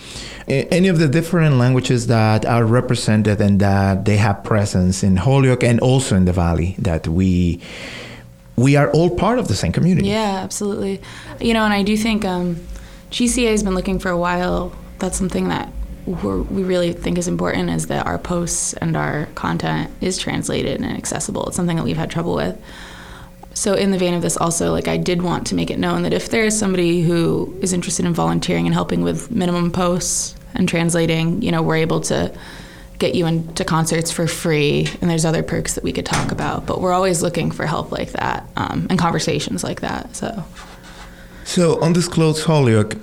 eh, 0.49 0.65
any 0.71 0.89
of 0.89 0.97
the 0.99 1.07
different 1.07 1.55
languages 1.55 2.07
that 2.07 2.45
are 2.45 2.65
represented 2.65 3.39
and 3.39 3.61
that 3.61 4.03
they 4.03 4.17
have 4.17 4.43
presence 4.43 5.03
in 5.03 5.15
Holyoke 5.17 5.63
and 5.63 5.79
also 5.79 6.15
in 6.15 6.25
the 6.25 6.33
Valley 6.33 6.75
that 6.79 7.07
we 7.07 7.61
we 8.55 8.75
are 8.75 8.91
all 8.91 9.09
part 9.15 9.39
of 9.39 9.47
the 9.47 9.55
same 9.55 9.71
community. 9.71 10.09
Yeah, 10.09 10.41
absolutely. 10.43 11.01
You 11.39 11.53
know, 11.53 11.63
and 11.63 11.73
I 11.73 11.83
do 11.83 11.95
think 11.97 12.25
um, 12.25 12.55
GCA 13.09 13.51
has 13.51 13.63
been 13.63 13.75
looking 13.75 13.99
for 13.99 14.09
a 14.09 14.17
while. 14.17 14.73
That's 14.99 15.17
something 15.17 15.49
that 15.49 15.71
we 16.05 16.63
really 16.63 16.93
think 16.93 17.17
is 17.17 17.27
important 17.27 17.69
is 17.69 17.87
that 17.87 18.05
our 18.05 18.17
posts 18.17 18.73
and 18.73 18.97
our 18.97 19.27
content 19.35 19.91
is 20.01 20.17
translated 20.17 20.81
and 20.81 20.97
accessible. 20.97 21.47
It's 21.47 21.55
something 21.55 21.77
that 21.77 21.83
we've 21.83 21.97
had 21.97 22.09
trouble 22.09 22.35
with. 22.35 22.59
So, 23.53 23.73
in 23.73 23.91
the 23.91 23.97
vein 23.97 24.13
of 24.13 24.21
this, 24.21 24.37
also, 24.37 24.71
like 24.71 24.87
I 24.87 24.97
did 24.97 25.21
want 25.21 25.45
to 25.47 25.55
make 25.55 25.69
it 25.69 25.77
known 25.77 26.03
that 26.03 26.13
if 26.13 26.29
there 26.29 26.45
is 26.45 26.57
somebody 26.57 27.01
who 27.01 27.57
is 27.61 27.73
interested 27.73 28.05
in 28.05 28.13
volunteering 28.13 28.65
and 28.65 28.73
helping 28.73 29.01
with 29.01 29.29
minimum 29.29 29.71
posts 29.71 30.35
and 30.55 30.67
translating, 30.67 31.41
you 31.41 31.51
know, 31.51 31.61
we're 31.61 31.75
able 31.75 31.99
to 32.01 32.33
get 33.01 33.15
you 33.15 33.25
into 33.25 33.65
concerts 33.65 34.11
for 34.11 34.27
free, 34.27 34.87
and 35.01 35.09
there's 35.09 35.25
other 35.25 35.43
perks 35.43 35.73
that 35.73 35.83
we 35.83 35.91
could 35.91 36.05
talk 36.05 36.31
about. 36.31 36.65
But 36.65 36.79
we're 36.79 36.93
always 36.93 37.21
looking 37.21 37.51
for 37.51 37.65
help 37.65 37.91
like 37.91 38.11
that 38.11 38.47
um, 38.55 38.87
and 38.89 38.97
conversations 38.97 39.63
like 39.63 39.81
that. 39.81 40.15
So, 40.15 40.45
So 41.43 41.81
Undisclosed 41.81 42.45
Holyoke 42.45 42.95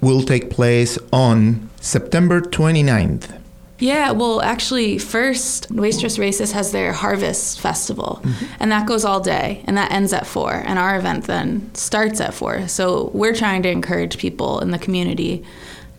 will 0.00 0.22
take 0.22 0.50
place 0.50 0.98
on 1.12 1.70
September 1.80 2.40
29th. 2.40 3.38
Yeah, 3.78 4.12
well, 4.12 4.40
actually, 4.40 4.98
first, 4.98 5.68
Wistariahurst 5.74 6.52
has 6.52 6.70
their 6.70 6.92
Harvest 6.92 7.60
Festival, 7.60 8.22
and 8.60 8.70
that 8.70 8.86
goes 8.86 9.04
all 9.04 9.18
day, 9.18 9.62
and 9.66 9.76
that 9.76 9.90
ends 9.90 10.12
at 10.12 10.24
four, 10.24 10.52
and 10.52 10.78
our 10.78 10.96
event 10.96 11.24
then 11.24 11.74
starts 11.74 12.20
at 12.20 12.32
four. 12.32 12.68
So 12.68 13.10
we're 13.12 13.34
trying 13.34 13.64
to 13.64 13.68
encourage 13.70 14.18
people 14.18 14.60
in 14.60 14.70
the 14.70 14.78
community 14.78 15.44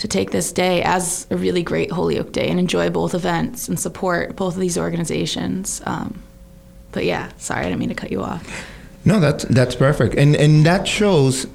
to 0.04 0.08
take 0.10 0.32
this 0.32 0.52
day 0.52 0.84
as 0.84 1.26
a 1.30 1.38
really 1.38 1.64
great 1.64 1.90
Holyoke 1.90 2.34
Day 2.34 2.50
and 2.50 2.60
enjoy 2.60 2.90
both 2.90 3.16
events 3.16 3.70
and 3.70 3.80
support 3.80 4.36
both 4.36 4.56
of 4.56 4.60
these 4.60 4.78
organizations. 4.78 5.82
Um, 5.86 6.22
but 6.92 7.06
yeah, 7.06 7.32
sorry, 7.38 7.62
I 7.62 7.64
didn't 7.70 7.80
mean 7.80 7.88
to 7.88 7.96
cut 7.96 8.12
you 8.12 8.22
off. 8.22 8.44
No, 9.06 9.22
that's 9.22 9.46
that's 9.46 9.76
perfect, 9.76 10.16
and 10.16 10.36
and 10.36 10.66
that 10.66 10.90
shows 10.90 11.48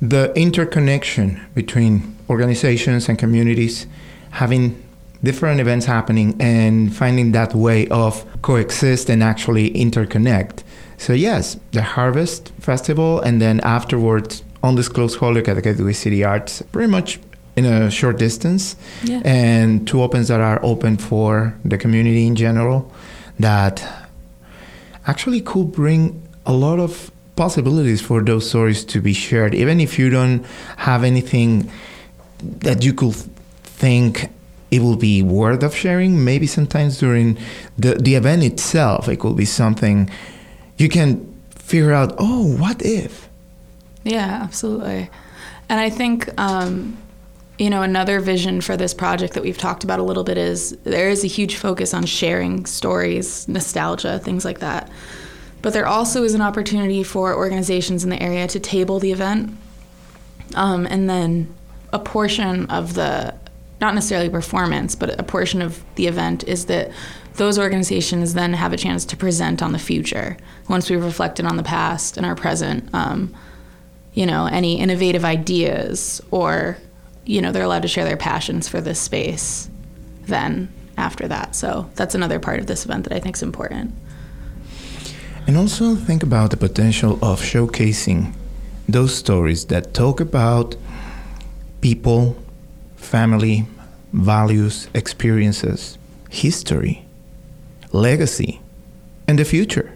the 0.00 0.32
interconnection 0.34 1.42
between 1.54 2.16
organizations 2.30 3.06
and 3.06 3.18
communities, 3.18 3.86
having 4.30 4.82
different 5.22 5.60
events 5.60 5.84
happening 5.84 6.40
and 6.40 6.96
finding 6.96 7.32
that 7.32 7.54
way 7.54 7.86
of 7.88 8.24
coexist 8.40 9.10
and 9.10 9.22
actually 9.22 9.70
interconnect. 9.72 10.62
So 10.96 11.12
yes, 11.12 11.58
the 11.72 11.82
Harvest 11.82 12.48
Festival, 12.60 13.20
and 13.20 13.42
then 13.42 13.60
afterwards, 13.60 14.42
Undisclosed 14.62 15.18
Holyoke 15.18 15.48
at 15.48 15.56
the 15.56 15.62
Gateway 15.62 15.92
City 15.92 16.24
Arts, 16.24 16.62
pretty 16.72 16.90
much 16.90 17.20
in 17.64 17.82
a 17.82 17.90
short 17.90 18.18
distance, 18.18 18.76
Yeah. 19.04 19.20
and 19.24 19.86
two 19.86 20.02
opens 20.02 20.28
that 20.28 20.40
are 20.40 20.58
open 20.62 20.96
for 20.96 21.54
the 21.64 21.76
community 21.78 22.26
in 22.26 22.34
general, 22.36 22.90
that 23.38 23.82
actually 25.06 25.40
could 25.40 25.72
bring 25.72 26.22
a 26.46 26.52
lot 26.52 26.78
of 26.78 27.10
possibilities 27.36 28.00
for 28.00 28.22
those 28.22 28.48
stories 28.48 28.84
to 28.84 29.00
be 29.00 29.12
shared, 29.12 29.54
even 29.54 29.80
if 29.80 29.98
you 29.98 30.10
don't 30.10 30.44
have 30.76 31.04
anything 31.04 31.70
that 32.60 32.84
you 32.84 32.92
could 32.92 33.14
think 33.64 34.28
it 34.70 34.80
will 34.82 34.96
be 34.96 35.22
worth 35.22 35.62
of 35.62 35.74
sharing. 35.74 36.22
Maybe 36.24 36.46
sometimes 36.46 36.98
during 36.98 37.36
the, 37.78 37.94
the 37.94 38.14
event 38.14 38.42
itself, 38.42 39.08
it 39.08 39.16
could 39.18 39.36
be 39.36 39.44
something 39.46 40.08
you 40.76 40.88
can 40.88 41.26
figure 41.50 41.92
out, 41.92 42.14
oh, 42.18 42.56
what 42.56 42.82
if? 42.82 43.28
Yeah, 44.04 44.40
absolutely. 44.42 45.10
And 45.68 45.80
I 45.80 45.90
think, 45.90 46.28
um, 46.38 46.96
you 47.60 47.68
know, 47.68 47.82
another 47.82 48.20
vision 48.20 48.62
for 48.62 48.74
this 48.74 48.94
project 48.94 49.34
that 49.34 49.42
we've 49.42 49.58
talked 49.58 49.84
about 49.84 49.98
a 49.98 50.02
little 50.02 50.24
bit 50.24 50.38
is 50.38 50.70
there 50.78 51.10
is 51.10 51.22
a 51.24 51.26
huge 51.26 51.56
focus 51.56 51.92
on 51.92 52.06
sharing 52.06 52.64
stories, 52.64 53.46
nostalgia, 53.48 54.18
things 54.18 54.46
like 54.46 54.60
that. 54.60 54.90
But 55.60 55.74
there 55.74 55.86
also 55.86 56.22
is 56.22 56.32
an 56.32 56.40
opportunity 56.40 57.02
for 57.02 57.36
organizations 57.36 58.02
in 58.02 58.08
the 58.08 58.20
area 58.20 58.48
to 58.48 58.58
table 58.58 58.98
the 58.98 59.12
event. 59.12 59.54
Um, 60.54 60.86
and 60.86 61.08
then 61.08 61.54
a 61.92 61.98
portion 61.98 62.64
of 62.70 62.94
the, 62.94 63.34
not 63.78 63.94
necessarily 63.94 64.30
performance, 64.30 64.94
but 64.94 65.20
a 65.20 65.22
portion 65.22 65.60
of 65.60 65.84
the 65.96 66.06
event 66.06 66.44
is 66.48 66.64
that 66.66 66.90
those 67.34 67.58
organizations 67.58 68.32
then 68.32 68.54
have 68.54 68.72
a 68.72 68.78
chance 68.78 69.04
to 69.04 69.18
present 69.18 69.62
on 69.62 69.72
the 69.72 69.78
future 69.78 70.38
once 70.70 70.88
we've 70.88 71.04
reflected 71.04 71.44
on 71.44 71.58
the 71.58 71.62
past 71.62 72.16
and 72.16 72.24
our 72.24 72.34
present. 72.34 72.88
Um, 72.94 73.34
you 74.14 74.24
know, 74.24 74.46
any 74.46 74.80
innovative 74.80 75.26
ideas 75.26 76.22
or, 76.30 76.78
you 77.24 77.40
know, 77.40 77.52
they're 77.52 77.64
allowed 77.64 77.82
to 77.82 77.88
share 77.88 78.04
their 78.04 78.16
passions 78.16 78.68
for 78.68 78.80
this 78.80 79.00
space 79.00 79.70
then 80.22 80.72
after 80.96 81.28
that. 81.28 81.54
So 81.54 81.90
that's 81.94 82.14
another 82.14 82.38
part 82.38 82.60
of 82.60 82.66
this 82.66 82.84
event 82.84 83.04
that 83.04 83.12
I 83.12 83.20
think 83.20 83.36
is 83.36 83.42
important. 83.42 83.94
And 85.46 85.56
also 85.56 85.96
think 85.96 86.22
about 86.22 86.50
the 86.50 86.56
potential 86.56 87.14
of 87.22 87.40
showcasing 87.40 88.34
those 88.88 89.14
stories 89.14 89.66
that 89.66 89.94
talk 89.94 90.20
about 90.20 90.76
people, 91.80 92.36
family, 92.96 93.66
values, 94.12 94.88
experiences, 94.94 95.98
history, 96.28 97.04
legacy, 97.92 98.60
and 99.26 99.38
the 99.38 99.44
future, 99.44 99.92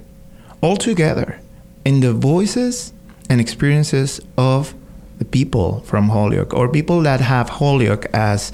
all 0.61 0.77
together 0.77 1.41
in 1.85 2.01
the 2.01 2.13
voices 2.13 2.93
and 3.29 3.41
experiences 3.41 4.21
of 4.39 4.75
the 5.19 5.25
people 5.25 5.81
from 5.81 6.09
Holyoke 6.09 6.53
or 6.55 6.69
people 6.69 7.03
that 7.03 7.21
have 7.21 7.49
Holyoke 7.49 8.07
as 8.13 8.53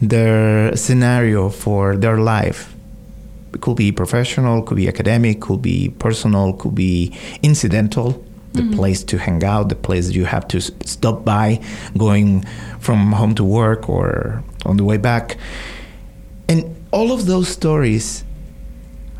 their 0.00 0.76
scenario 0.76 1.48
for 1.48 1.96
their 1.96 2.18
life. 2.18 2.74
It 3.54 3.60
could 3.60 3.76
be 3.76 3.92
professional, 3.92 4.62
could 4.62 4.76
be 4.76 4.88
academic, 4.88 5.40
could 5.40 5.62
be 5.62 5.90
personal, 5.98 6.54
could 6.54 6.74
be 6.74 7.16
incidental. 7.42 8.24
The 8.52 8.60
mm-hmm. 8.60 8.74
place 8.74 9.02
to 9.04 9.16
hang 9.16 9.42
out, 9.44 9.70
the 9.70 9.76
place 9.76 10.10
you 10.10 10.26
have 10.26 10.46
to 10.48 10.60
stop 10.60 11.24
by 11.24 11.58
going 11.96 12.44
from 12.80 13.12
home 13.12 13.34
to 13.36 13.44
work 13.44 13.88
or 13.88 14.44
on 14.66 14.76
the 14.76 14.84
way 14.84 14.98
back. 14.98 15.38
And 16.48 16.76
all 16.90 17.12
of 17.12 17.24
those 17.24 17.48
stories 17.48 18.24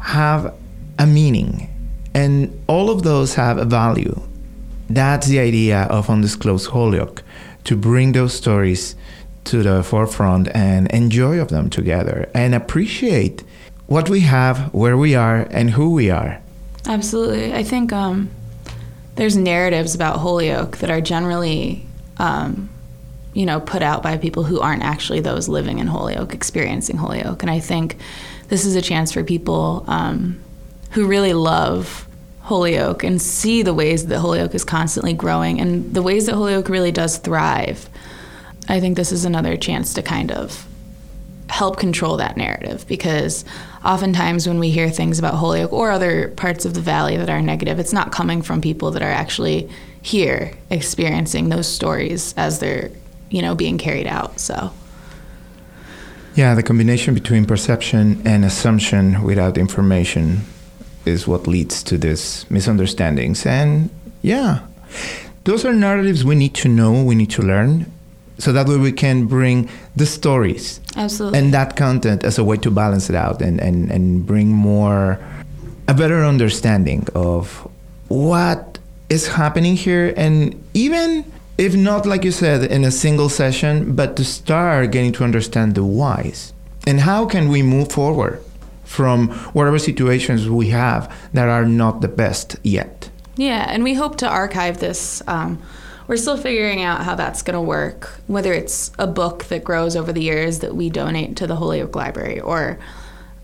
have 0.00 0.54
a 0.98 1.06
meaning, 1.06 1.68
and 2.12 2.62
all 2.66 2.90
of 2.90 3.04
those 3.04 3.34
have 3.34 3.56
a 3.56 3.64
value. 3.64 4.20
That's 4.94 5.26
the 5.26 5.38
idea 5.38 5.84
of 5.84 6.10
Undisclosed 6.10 6.68
Holyoke 6.68 7.22
to 7.64 7.76
bring 7.76 8.12
those 8.12 8.34
stories 8.34 8.94
to 9.44 9.62
the 9.62 9.82
forefront 9.82 10.54
and 10.54 10.86
enjoy 10.90 11.38
of 11.40 11.48
them 11.48 11.70
together 11.70 12.28
and 12.34 12.54
appreciate 12.54 13.42
what 13.86 14.10
we 14.10 14.20
have, 14.20 14.72
where 14.74 14.98
we 14.98 15.14
are, 15.14 15.46
and 15.50 15.70
who 15.70 15.94
we 15.94 16.10
are. 16.10 16.42
Absolutely. 16.86 17.54
I 17.54 17.62
think 17.62 17.90
um, 17.90 18.28
there's 19.14 19.34
narratives 19.34 19.94
about 19.94 20.18
Holyoke 20.18 20.76
that 20.78 20.90
are 20.90 21.00
generally, 21.00 21.86
um, 22.18 22.68
you 23.32 23.46
know, 23.46 23.60
put 23.60 23.82
out 23.82 24.02
by 24.02 24.18
people 24.18 24.44
who 24.44 24.60
aren't 24.60 24.82
actually 24.82 25.20
those 25.20 25.48
living 25.48 25.78
in 25.78 25.86
Holyoke, 25.86 26.34
experiencing 26.34 26.98
Holyoke. 26.98 27.42
And 27.42 27.50
I 27.50 27.60
think 27.60 27.96
this 28.48 28.66
is 28.66 28.76
a 28.76 28.82
chance 28.82 29.10
for 29.10 29.24
people 29.24 29.84
um, 29.86 30.38
who 30.90 31.06
really 31.06 31.32
love 31.32 32.06
Holyoke 32.52 33.02
and 33.02 33.20
see 33.20 33.62
the 33.62 33.72
ways 33.72 34.08
that 34.08 34.18
Holyoke 34.18 34.54
is 34.54 34.62
constantly 34.62 35.14
growing 35.14 35.58
and 35.58 35.94
the 35.94 36.02
ways 36.02 36.26
that 36.26 36.34
Holyoke 36.34 36.68
really 36.68 36.92
does 36.92 37.16
thrive. 37.16 37.88
I 38.68 38.78
think 38.78 38.94
this 38.98 39.10
is 39.10 39.24
another 39.24 39.56
chance 39.56 39.94
to 39.94 40.02
kind 40.02 40.30
of 40.30 40.66
help 41.48 41.78
control 41.78 42.18
that 42.18 42.36
narrative 42.36 42.86
because 42.86 43.46
oftentimes 43.82 44.46
when 44.46 44.58
we 44.58 44.70
hear 44.70 44.90
things 44.90 45.18
about 45.18 45.32
Holyoke 45.36 45.72
or 45.72 45.90
other 45.90 46.28
parts 46.28 46.66
of 46.66 46.74
the 46.74 46.82
valley 46.82 47.16
that 47.16 47.30
are 47.30 47.40
negative, 47.40 47.78
it's 47.78 47.94
not 47.94 48.12
coming 48.12 48.42
from 48.42 48.60
people 48.60 48.90
that 48.90 49.02
are 49.02 49.16
actually 49.24 49.70
here 50.02 50.52
experiencing 50.68 51.48
those 51.48 51.66
stories 51.66 52.34
as 52.36 52.58
they're, 52.58 52.90
you 53.30 53.40
know, 53.40 53.54
being 53.54 53.78
carried 53.78 54.06
out. 54.06 54.38
So 54.38 54.74
Yeah, 56.34 56.54
the 56.54 56.62
combination 56.62 57.14
between 57.14 57.46
perception 57.46 58.20
and 58.26 58.44
assumption 58.44 59.22
without 59.22 59.56
information 59.56 60.42
is 61.04 61.26
what 61.26 61.46
leads 61.46 61.82
to 61.84 61.98
these 61.98 62.46
misunderstandings. 62.50 63.46
And 63.46 63.90
yeah, 64.22 64.60
those 65.44 65.64
are 65.64 65.72
narratives 65.72 66.24
we 66.24 66.34
need 66.34 66.54
to 66.54 66.68
know, 66.68 67.02
we 67.02 67.14
need 67.14 67.30
to 67.30 67.42
learn, 67.42 67.90
so 68.38 68.52
that 68.52 68.66
way 68.66 68.76
we 68.76 68.92
can 68.92 69.26
bring 69.26 69.68
the 69.94 70.06
stories 70.06 70.80
Absolutely. 70.96 71.38
and 71.38 71.54
that 71.54 71.76
content 71.76 72.24
as 72.24 72.38
a 72.38 72.44
way 72.44 72.56
to 72.58 72.70
balance 72.70 73.08
it 73.08 73.16
out 73.16 73.40
and, 73.40 73.60
and, 73.60 73.90
and 73.90 74.26
bring 74.26 74.48
more, 74.48 75.18
a 75.88 75.94
better 75.94 76.24
understanding 76.24 77.06
of 77.14 77.68
what 78.08 78.78
is 79.08 79.28
happening 79.28 79.76
here. 79.76 80.12
And 80.16 80.62
even 80.74 81.30
if 81.58 81.76
not, 81.76 82.06
like 82.06 82.24
you 82.24 82.32
said, 82.32 82.70
in 82.70 82.84
a 82.84 82.90
single 82.90 83.28
session, 83.28 83.94
but 83.94 84.16
to 84.16 84.24
start 84.24 84.90
getting 84.90 85.12
to 85.12 85.24
understand 85.24 85.74
the 85.74 85.84
whys 85.84 86.52
and 86.86 87.00
how 87.00 87.26
can 87.26 87.48
we 87.48 87.62
move 87.62 87.92
forward 87.92 88.42
from 88.92 89.28
whatever 89.54 89.78
situations 89.78 90.48
we 90.48 90.68
have 90.68 91.10
that 91.32 91.48
are 91.48 91.64
not 91.64 92.02
the 92.02 92.08
best 92.08 92.56
yet. 92.62 93.08
Yeah, 93.36 93.64
and 93.66 93.82
we 93.82 93.94
hope 93.94 94.16
to 94.18 94.28
archive 94.28 94.78
this. 94.80 95.22
Um, 95.26 95.62
we're 96.06 96.18
still 96.18 96.36
figuring 96.36 96.82
out 96.82 97.02
how 97.02 97.14
that's 97.14 97.40
going 97.40 97.54
to 97.54 97.60
work, 97.60 98.20
whether 98.26 98.52
it's 98.52 98.92
a 98.98 99.06
book 99.06 99.44
that 99.44 99.64
grows 99.64 99.96
over 99.96 100.12
the 100.12 100.20
years 100.20 100.58
that 100.58 100.76
we 100.76 100.90
donate 100.90 101.36
to 101.36 101.46
the 101.46 101.56
Holyoke 101.56 101.96
Library 101.96 102.40
or, 102.40 102.78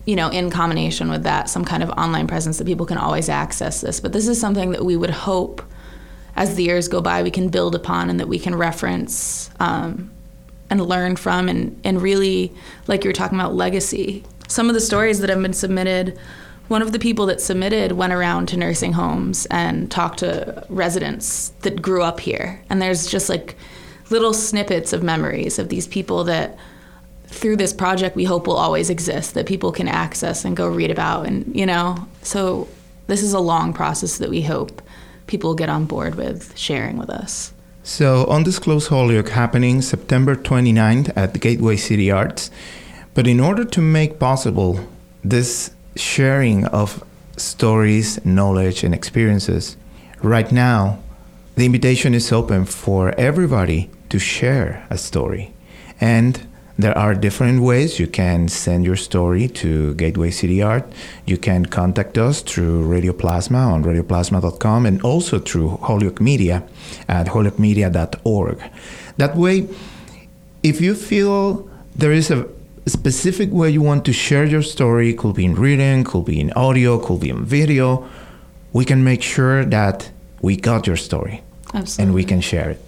you 0.05 0.15
know, 0.15 0.29
in 0.29 0.51
combination 0.51 1.09
with 1.09 1.23
that, 1.23 1.49
some 1.49 1.65
kind 1.65 1.81
of 1.81 1.89
online 1.91 2.27
presence 2.27 2.59
that 2.59 2.65
people 2.65 2.85
can 2.85 2.99
always 2.99 3.27
access 3.27 3.81
this. 3.81 3.99
But 3.99 4.13
this 4.13 4.27
is 4.27 4.39
something 4.39 4.69
that 4.71 4.85
we 4.85 4.95
would 4.95 5.09
hope 5.09 5.63
as 6.35 6.55
the 6.55 6.63
years 6.63 6.87
go 6.87 7.01
by 7.01 7.23
we 7.23 7.31
can 7.31 7.49
build 7.49 7.73
upon 7.73 8.11
and 8.11 8.19
that 8.19 8.27
we 8.27 8.37
can 8.37 8.53
reference 8.53 9.49
um, 9.59 10.11
and 10.69 10.79
learn 10.79 11.15
from 11.15 11.49
and, 11.49 11.79
and 11.83 12.03
really, 12.03 12.53
like 12.85 13.03
you 13.03 13.09
were 13.09 13.13
talking 13.13 13.39
about, 13.39 13.55
legacy. 13.55 14.23
Some 14.49 14.67
of 14.67 14.73
the 14.73 14.81
stories 14.81 15.21
that 15.21 15.29
have 15.29 15.41
been 15.41 15.53
submitted 15.53 16.19
one 16.69 16.83
of 16.83 16.91
the 16.91 16.99
people 16.99 17.25
that 17.25 17.41
submitted 17.41 17.93
went 17.93 18.13
around 18.13 18.47
to 18.49 18.57
nursing 18.57 18.93
homes 18.93 19.47
and 19.47 19.89
talked 19.89 20.19
to 20.19 20.63
residents 20.69 21.49
that 21.61 21.81
grew 21.81 22.03
up 22.03 22.19
here. 22.19 22.61
And 22.69 22.79
there's 22.79 23.07
just 23.07 23.27
like 23.27 23.55
little 24.11 24.33
snippets 24.33 24.93
of 24.93 25.01
memories 25.01 25.57
of 25.57 25.69
these 25.69 25.87
people 25.87 26.23
that 26.25 26.57
through 27.25 27.55
this 27.55 27.73
project 27.73 28.15
we 28.15 28.23
hope 28.23 28.47
will 28.47 28.57
always 28.57 28.89
exist 28.89 29.33
that 29.33 29.47
people 29.47 29.71
can 29.71 29.87
access 29.87 30.45
and 30.45 30.57
go 30.57 30.67
read 30.67 30.89
about 30.89 31.27
and 31.27 31.55
you 31.55 31.63
know 31.63 31.95
so 32.23 32.67
this 33.05 33.21
is 33.21 33.33
a 33.33 33.39
long 33.39 33.71
process 33.71 34.17
that 34.17 34.31
we 34.31 34.41
hope 34.41 34.81
people 35.27 35.53
get 35.53 35.69
on 35.69 35.85
board 35.85 36.15
with 36.15 36.57
sharing 36.57 36.97
with 36.97 37.07
us 37.07 37.53
So, 37.83 38.25
Undisclosed 38.25 38.89
Holyoke 38.89 39.29
happening 39.29 39.81
September 39.81 40.35
29th 40.35 41.11
at 41.15 41.33
the 41.33 41.39
Gateway 41.39 41.77
City 41.77 42.11
Arts. 42.11 42.51
But 43.13 43.27
in 43.27 43.39
order 43.39 43.65
to 43.65 43.81
make 43.81 44.19
possible 44.19 44.79
this 45.23 45.71
sharing 45.95 46.65
of 46.65 47.03
stories, 47.37 48.23
knowledge, 48.25 48.83
and 48.83 48.93
experiences. 48.93 49.77
Right 50.21 50.51
now, 50.51 50.99
the 51.55 51.65
invitation 51.65 52.13
is 52.13 52.31
open 52.31 52.65
for 52.65 53.13
everybody 53.17 53.89
to 54.09 54.19
share 54.19 54.85
a 54.89 54.97
story. 54.97 55.53
And 55.99 56.45
there 56.77 56.97
are 56.97 57.13
different 57.13 57.61
ways 57.61 57.99
you 57.99 58.07
can 58.07 58.47
send 58.47 58.85
your 58.85 58.95
story 58.95 59.49
to 59.49 59.93
Gateway 59.95 60.31
City 60.31 60.61
Art. 60.61 60.85
You 61.25 61.37
can 61.37 61.65
contact 61.65 62.17
us 62.17 62.41
through 62.41 62.83
Radio 62.83 63.11
Plasma 63.11 63.59
on 63.59 63.83
radioplasma.com 63.83 64.85
and 64.85 65.01
also 65.01 65.39
through 65.39 65.77
Holyoke 65.77 66.21
Media 66.21 66.63
at 67.09 67.27
holyokemedia.org. 67.27 68.63
That 69.17 69.35
way, 69.35 69.67
if 70.63 70.79
you 70.79 70.95
feel 70.95 71.69
there 71.95 72.13
is 72.13 72.31
a 72.31 72.47
specific 72.89 73.51
way 73.51 73.69
you 73.69 73.81
want 73.81 74.05
to 74.05 74.13
share 74.13 74.45
your 74.45 74.61
story, 74.61 75.13
could 75.13 75.35
be 75.35 75.45
in 75.45 75.55
reading, 75.55 76.03
could 76.03 76.25
be 76.25 76.39
in 76.39 76.51
audio, 76.53 76.99
could 76.99 77.21
be 77.21 77.29
in 77.29 77.45
video, 77.45 78.07
we 78.73 78.85
can 78.85 79.03
make 79.03 79.21
sure 79.21 79.65
that 79.65 80.11
we 80.41 80.55
got 80.55 80.87
your 80.87 80.97
story 80.97 81.41
absolutely 81.73 82.03
and 82.03 82.13
we 82.13 82.23
can 82.23 82.41
share 82.41 82.69
it. 82.69 82.81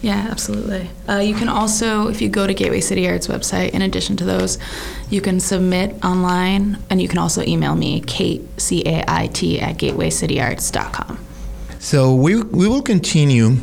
Yeah, 0.00 0.28
absolutely. 0.30 0.88
Uh, 1.08 1.18
you 1.18 1.34
can 1.34 1.48
also, 1.48 2.06
if 2.08 2.22
you 2.22 2.28
go 2.28 2.46
to 2.46 2.54
Gateway 2.54 2.80
City 2.80 3.08
Arts 3.08 3.26
website, 3.26 3.70
in 3.70 3.82
addition 3.82 4.16
to 4.18 4.24
those, 4.24 4.56
you 5.10 5.20
can 5.20 5.40
submit 5.40 6.04
online, 6.04 6.78
and 6.88 7.02
you 7.02 7.08
can 7.08 7.18
also 7.18 7.42
email 7.42 7.74
me, 7.74 8.00
Cait 8.02 8.42
C 8.60 8.82
A 8.86 9.04
I 9.08 9.26
T 9.26 9.60
at 9.60 9.76
gatewaycityarts.com. 9.76 11.18
So 11.80 12.14
we 12.14 12.42
we 12.42 12.68
will 12.68 12.82
continue 12.82 13.56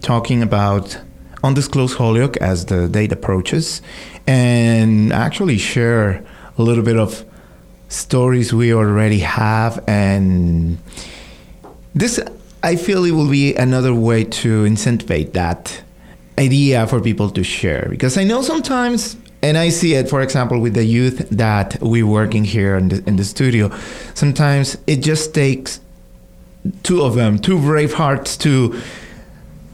talking 0.00 0.42
about 0.42 0.98
undisclosed 1.42 1.96
Holyoke 1.96 2.36
as 2.38 2.66
the 2.66 2.88
date 2.88 3.12
approaches, 3.12 3.82
and 4.26 5.12
actually 5.12 5.58
share 5.58 6.24
a 6.56 6.62
little 6.62 6.84
bit 6.84 6.96
of 6.96 7.24
stories 7.88 8.52
we 8.52 8.72
already 8.72 9.20
have. 9.20 9.82
And 9.86 10.78
this 11.94 12.20
I 12.62 12.76
feel 12.76 13.04
it 13.04 13.12
will 13.12 13.30
be 13.30 13.54
another 13.54 13.94
way 13.94 14.24
to 14.24 14.64
incentivize 14.64 15.32
that 15.32 15.82
idea 16.38 16.86
for 16.86 17.00
people 17.00 17.30
to 17.30 17.42
share. 17.42 17.86
Because 17.88 18.18
I 18.18 18.24
know 18.24 18.42
sometimes 18.42 19.16
and 19.42 19.56
I 19.56 19.68
see 19.68 19.94
it 19.94 20.08
for 20.08 20.20
example 20.20 20.60
with 20.60 20.74
the 20.74 20.84
youth 20.84 21.28
that 21.30 21.80
we 21.80 22.02
working 22.02 22.44
here 22.44 22.76
in 22.76 22.88
the, 22.88 23.04
in 23.06 23.16
the 23.16 23.24
studio 23.24 23.70
sometimes 24.14 24.76
it 24.86 24.96
just 24.96 25.34
takes 25.34 25.80
two 26.82 27.02
of 27.02 27.14
them 27.14 27.38
two 27.38 27.58
brave 27.58 27.94
hearts 27.94 28.36
to 28.38 28.80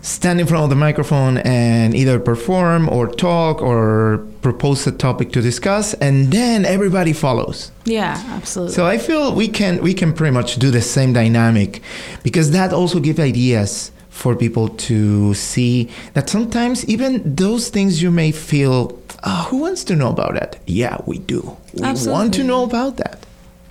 stand 0.05 0.39
in 0.39 0.47
front 0.47 0.63
of 0.65 0.71
the 0.71 0.77
microphone 0.77 1.39
and 1.39 1.95
either 1.95 2.21
perform 2.21 2.89
or 2.91 3.09
talk 3.09 3.63
or 3.63 4.19
propose 4.43 4.87
a 4.87 4.93
topic 4.93 5.33
to 5.33 5.41
discuss 5.41 5.95
and 5.95 6.31
then 6.31 6.65
everybody 6.67 7.13
follows 7.15 7.71
Yeah, 7.87 8.23
absolutely. 8.37 8.75
so 8.75 8.85
I 8.87 8.99
feel 8.99 9.35
we 9.35 9.49
can 9.49 9.81
we 9.83 9.95
can 9.95 10.13
pretty 10.13 10.35
much 10.41 10.57
do 10.57 10.71
the 10.71 10.83
same 10.83 11.13
dynamic 11.15 11.81
because 12.23 12.51
that 12.51 12.71
also 12.73 13.01
gives 13.01 13.19
ideas 13.19 13.91
for 14.11 14.37
people 14.37 14.69
to 14.89 15.33
see 15.35 15.89
that 16.13 16.29
sometimes 16.29 16.85
even 16.95 17.23
those 17.35 17.71
things 17.71 18.03
you 18.03 18.11
may 18.11 18.31
feel 18.31 18.77
oh, 19.25 19.47
who 19.49 19.57
wants 19.57 19.83
to 19.85 19.97
know 19.97 20.11
about 20.11 20.35
that? 20.35 20.59
Yeah, 20.67 20.99
we 21.07 21.19
do. 21.19 21.57
We 21.73 21.81
want 21.83 22.35
to 22.35 22.45
know 22.45 22.63
about 22.65 22.99
that. 22.99 23.19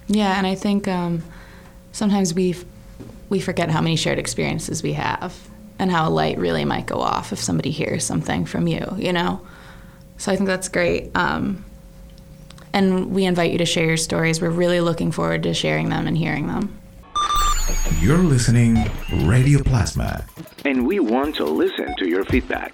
yeah, 0.08 0.38
and 0.38 0.46
I 0.48 0.56
think 0.56 0.88
um, 0.88 1.22
sometimes 1.92 2.34
we 2.34 2.56
we 3.30 3.40
forget 3.40 3.70
how 3.70 3.82
many 3.82 3.96
shared 3.96 4.18
experiences 4.20 4.82
we 4.84 4.94
have 4.94 5.32
and 5.84 5.92
how 5.92 6.08
a 6.08 6.10
light 6.10 6.38
really 6.38 6.66
might 6.66 6.88
go 6.88 6.96
off 6.96 7.32
if 7.34 7.40
somebody 7.40 7.70
hears 7.70 8.04
something 8.06 8.46
from 8.46 8.68
you, 8.68 8.84
you 8.98 9.14
know? 9.14 9.42
So 10.18 10.32
I 10.32 10.36
think 10.38 10.48
that's 10.48 10.70
great. 10.70 11.12
Um, 11.16 11.66
and 12.74 13.12
we 13.12 13.26
invite 13.26 13.52
you 13.52 13.58
to 13.60 13.66
share 13.66 13.86
your 13.86 13.98
stories. 13.98 14.42
We're 14.42 14.50
really 14.50 14.80
looking 14.80 15.12
forward 15.12 15.44
to 15.44 15.54
sharing 15.54 15.90
them 15.90 16.08
and 16.08 16.18
hearing 16.18 16.48
them. 16.48 16.80
You're 18.00 18.18
listening 18.18 18.90
Radio 19.28 19.62
Plasma. 19.62 20.26
and 20.66 20.88
we 20.88 21.00
want 21.00 21.36
to 21.36 21.46
listen 21.46 21.94
to 21.98 22.08
your 22.08 22.24
feedback. 22.26 22.74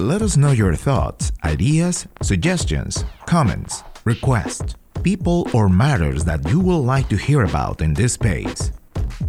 Let 0.00 0.20
us 0.20 0.36
know 0.36 0.50
your 0.50 0.74
thoughts, 0.74 1.30
ideas, 1.44 2.06
suggestions, 2.20 3.04
comments, 3.26 3.84
requests, 4.04 4.74
people, 5.04 5.48
or 5.54 5.68
matters 5.68 6.24
that 6.24 6.48
you 6.48 6.58
would 6.60 6.78
like 6.78 7.08
to 7.10 7.16
hear 7.16 7.44
about 7.44 7.80
in 7.80 7.94
this 7.94 8.14
space. 8.14 8.72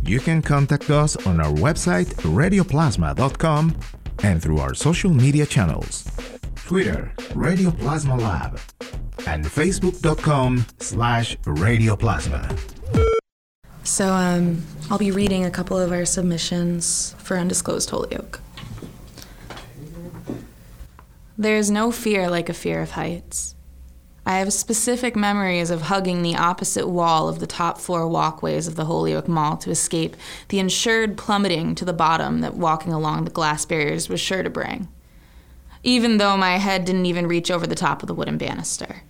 You 0.04 0.20
can 0.20 0.42
contact 0.42 0.90
us 0.90 1.16
on 1.26 1.40
our 1.40 1.52
website, 1.54 2.08
radioplasma.com, 2.24 3.76
and 4.24 4.42
through 4.42 4.60
our 4.60 4.74
social 4.74 5.12
media 5.12 5.46
channels 5.46 6.06
Twitter, 6.56 7.12
Radio 7.36 7.72
Plasma 7.72 8.16
Lab, 8.16 8.60
and 9.28 9.46
Facebook.com 9.46 10.66
slash 10.80 11.38
Radioplasma. 11.40 12.58
So 13.84 14.14
um, 14.14 14.64
I'll 14.90 14.98
be 14.98 15.12
reading 15.12 15.44
a 15.44 15.52
couple 15.52 15.78
of 15.78 15.92
our 15.92 16.06
submissions 16.06 17.16
for 17.18 17.38
Undisclosed 17.38 17.90
Holyoke. 17.90 18.40
There 21.38 21.58
is 21.58 21.72
no 21.72 21.92
fear 21.92 22.30
like 22.30 22.50
a 22.50 22.54
fear 22.54 22.82
of 22.82 22.92
heights. 22.92 23.56
I 24.26 24.38
have 24.38 24.54
specific 24.54 25.16
memories 25.16 25.72
of 25.72 25.84
hugging 25.84 26.22
the 26.22 26.36
opposite 26.36 26.88
wall 26.88 27.28
of 27.28 27.40
the 27.40 27.48
top 27.48 27.80
floor 27.80 28.08
walkways 28.08 28.68
of 28.68 28.76
the 28.76 28.86
Holyoke 28.86 29.28
Mall 29.28 29.58
to 29.58 29.72
escape 29.72 30.16
the 30.50 30.60
insured 30.60 31.18
plummeting 31.18 31.74
to 31.76 31.86
the 31.86 31.94
bottom 31.94 32.42
that 32.42 32.54
walking 32.54 32.94
along 32.94 33.26
the 33.26 33.32
glass 33.32 33.66
barriers 33.66 34.10
was 34.10 34.20
sure 34.20 34.44
to 34.44 34.50
bring, 34.50 34.88
even 35.82 36.18
though 36.18 36.38
my 36.38 36.58
head 36.58 36.86
didn't 36.86 37.08
even 37.08 37.28
reach 37.28 37.50
over 37.50 37.66
the 37.66 37.74
top 37.74 38.04
of 38.04 38.08
the 38.08 38.14
wooden 38.14 38.38
banister. 38.38 39.02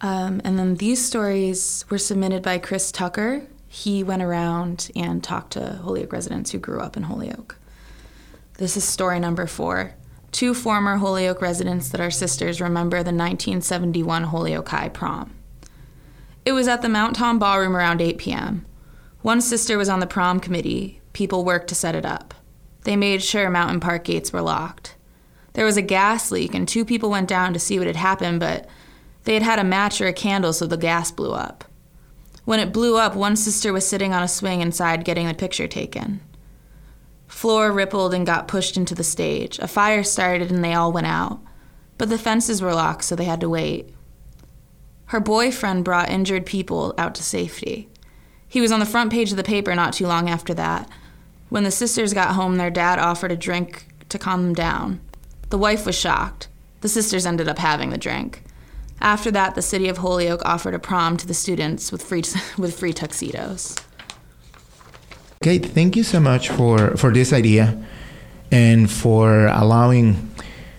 Um, 0.00 0.42
and 0.44 0.58
then 0.58 0.74
these 0.74 1.04
stories 1.04 1.84
were 1.88 1.98
submitted 1.98 2.42
by 2.42 2.58
Chris 2.58 2.90
Tucker. 2.90 3.46
He 3.68 4.02
went 4.02 4.22
around 4.22 4.90
and 4.96 5.22
talked 5.22 5.52
to 5.52 5.80
Holyoke 5.82 6.12
residents 6.12 6.50
who 6.50 6.58
grew 6.58 6.80
up 6.80 6.96
in 6.96 7.04
Holyoke. 7.04 7.56
This 8.58 8.76
is 8.76 8.84
story 8.84 9.18
number 9.20 9.46
four 9.46 9.94
two 10.34 10.52
former 10.52 10.96
Holyoke 10.96 11.40
residents 11.40 11.88
that 11.90 12.00
are 12.00 12.10
sisters 12.10 12.60
remember 12.60 12.96
the 12.96 13.12
1971 13.12 14.24
Holyoke 14.24 14.68
High 14.68 14.88
prom. 14.88 15.32
It 16.44 16.52
was 16.52 16.66
at 16.66 16.82
the 16.82 16.88
Mount 16.88 17.14
Tom 17.14 17.38
Ballroom 17.38 17.76
around 17.76 18.02
8 18.02 18.18
p.m. 18.18 18.66
One 19.22 19.40
sister 19.40 19.78
was 19.78 19.88
on 19.88 20.00
the 20.00 20.08
prom 20.08 20.40
committee. 20.40 21.00
People 21.12 21.44
worked 21.44 21.68
to 21.68 21.76
set 21.76 21.94
it 21.94 22.04
up. 22.04 22.34
They 22.82 22.96
made 22.96 23.22
sure 23.22 23.48
Mountain 23.48 23.78
Park 23.78 24.04
gates 24.04 24.32
were 24.32 24.42
locked. 24.42 24.96
There 25.52 25.64
was 25.64 25.76
a 25.76 25.82
gas 25.82 26.32
leak, 26.32 26.52
and 26.52 26.66
two 26.66 26.84
people 26.84 27.10
went 27.10 27.28
down 27.28 27.52
to 27.52 27.60
see 27.60 27.78
what 27.78 27.86
had 27.86 27.96
happened, 27.96 28.40
but 28.40 28.66
they 29.22 29.34
had 29.34 29.42
had 29.44 29.60
a 29.60 29.64
match 29.64 30.00
or 30.00 30.08
a 30.08 30.12
candle, 30.12 30.52
so 30.52 30.66
the 30.66 30.76
gas 30.76 31.12
blew 31.12 31.32
up. 31.32 31.64
When 32.44 32.58
it 32.58 32.72
blew 32.72 32.96
up, 32.96 33.14
one 33.14 33.36
sister 33.36 33.72
was 33.72 33.86
sitting 33.86 34.12
on 34.12 34.24
a 34.24 34.28
swing 34.28 34.60
inside 34.60 35.04
getting 35.04 35.28
the 35.28 35.34
picture 35.34 35.68
taken. 35.68 36.20
Floor 37.34 37.72
rippled 37.72 38.14
and 38.14 38.24
got 38.24 38.46
pushed 38.46 38.76
into 38.76 38.94
the 38.94 39.02
stage. 39.02 39.58
A 39.58 39.66
fire 39.66 40.04
started 40.04 40.52
and 40.52 40.64
they 40.64 40.72
all 40.72 40.92
went 40.92 41.08
out. 41.08 41.40
But 41.98 42.08
the 42.08 42.16
fences 42.16 42.62
were 42.62 42.72
locked, 42.72 43.04
so 43.04 43.16
they 43.16 43.24
had 43.24 43.40
to 43.40 43.50
wait. 43.50 43.92
Her 45.06 45.18
boyfriend 45.18 45.84
brought 45.84 46.08
injured 46.08 46.46
people 46.46 46.94
out 46.96 47.12
to 47.16 47.24
safety. 47.24 47.88
He 48.46 48.60
was 48.60 48.70
on 48.70 48.78
the 48.78 48.86
front 48.86 49.10
page 49.12 49.32
of 49.32 49.36
the 49.36 49.42
paper 49.42 49.74
not 49.74 49.94
too 49.94 50.06
long 50.06 50.30
after 50.30 50.54
that. 50.54 50.88
When 51.48 51.64
the 51.64 51.72
sisters 51.72 52.14
got 52.14 52.36
home, 52.36 52.54
their 52.56 52.70
dad 52.70 53.00
offered 53.00 53.32
a 53.32 53.36
drink 53.36 53.88
to 54.10 54.18
calm 54.18 54.44
them 54.44 54.54
down. 54.54 55.00
The 55.50 55.58
wife 55.58 55.84
was 55.84 55.98
shocked. 55.98 56.46
The 56.82 56.88
sisters 56.88 57.26
ended 57.26 57.48
up 57.48 57.58
having 57.58 57.90
the 57.90 57.98
drink. 57.98 58.44
After 59.00 59.32
that, 59.32 59.56
the 59.56 59.60
city 59.60 59.88
of 59.88 59.98
Holyoke 59.98 60.44
offered 60.44 60.72
a 60.72 60.78
prom 60.78 61.16
to 61.16 61.26
the 61.26 61.34
students 61.34 61.90
with 61.90 62.02
free, 62.04 62.22
with 62.56 62.78
free 62.78 62.92
tuxedos. 62.92 63.74
Okay, 65.44 65.58
thank 65.58 65.94
you 65.94 66.02
so 66.04 66.20
much 66.20 66.48
for, 66.48 66.96
for 66.96 67.12
this 67.12 67.30
idea 67.30 67.76
and 68.50 68.90
for 68.90 69.48
allowing 69.48 70.34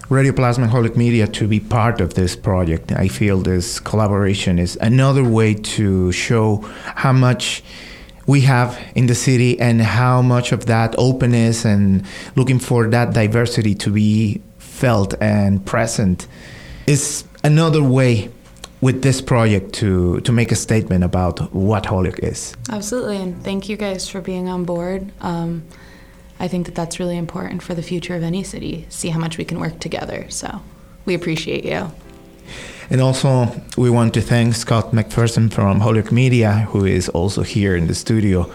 Radio 0.09 0.33
Plasma 0.33 0.65
Holyoke 0.65 0.97
Media 0.97 1.27
to 1.27 1.47
be 1.47 1.59
part 1.59 2.01
of 2.01 2.15
this 2.15 2.35
project. 2.35 2.91
I 2.91 3.07
feel 3.07 3.37
this 3.37 3.79
collaboration 3.79 4.57
is 4.57 4.75
another 4.81 5.23
way 5.23 5.53
to 5.53 6.11
show 6.11 6.61
how 6.95 7.13
much 7.13 7.63
we 8.25 8.41
have 8.41 8.75
in 8.95 9.05
the 9.05 9.13
city 9.13 9.59
and 9.59 9.83
how 9.83 10.23
much 10.23 10.51
of 10.51 10.65
that 10.65 10.95
openness 10.97 11.63
and 11.63 12.03
looking 12.35 12.57
for 12.57 12.87
that 12.87 13.13
diversity 13.13 13.75
to 13.75 13.91
be 13.91 14.41
felt 14.57 15.13
and 15.21 15.63
present 15.63 16.25
is 16.87 17.23
another 17.43 17.83
way 17.83 18.31
with 18.81 19.01
this 19.01 19.21
project 19.21 19.73
to 19.73 20.19
to 20.21 20.31
make 20.31 20.51
a 20.51 20.55
statement 20.55 21.03
about 21.03 21.53
what 21.53 21.85
Holyoke 21.85 22.19
is. 22.19 22.55
Absolutely, 22.69 23.17
and 23.17 23.43
thank 23.43 23.69
you 23.69 23.77
guys 23.77 24.09
for 24.09 24.21
being 24.21 24.49
on 24.49 24.65
board. 24.65 25.11
Um, 25.21 25.63
I 26.39 26.47
think 26.47 26.65
that 26.65 26.75
that's 26.75 26.99
really 26.99 27.17
important 27.17 27.63
for 27.63 27.73
the 27.73 27.81
future 27.81 28.15
of 28.15 28.23
any 28.23 28.43
city. 28.43 28.85
See 28.89 29.09
how 29.09 29.19
much 29.19 29.37
we 29.37 29.45
can 29.45 29.59
work 29.59 29.79
together. 29.79 30.25
So 30.29 30.61
we 31.05 31.13
appreciate 31.13 31.63
you. 31.63 31.91
And 32.89 33.01
also, 33.01 33.47
we 33.77 33.89
want 33.89 34.13
to 34.13 34.21
thank 34.21 34.53
Scott 34.53 34.91
McPherson 34.91 35.51
from 35.51 35.79
Holyoke 35.79 36.11
Media, 36.11 36.67
who 36.69 36.85
is 36.85 37.09
also 37.09 37.41
here 37.41 37.75
in 37.75 37.87
the 37.87 37.95
studio, 37.95 38.51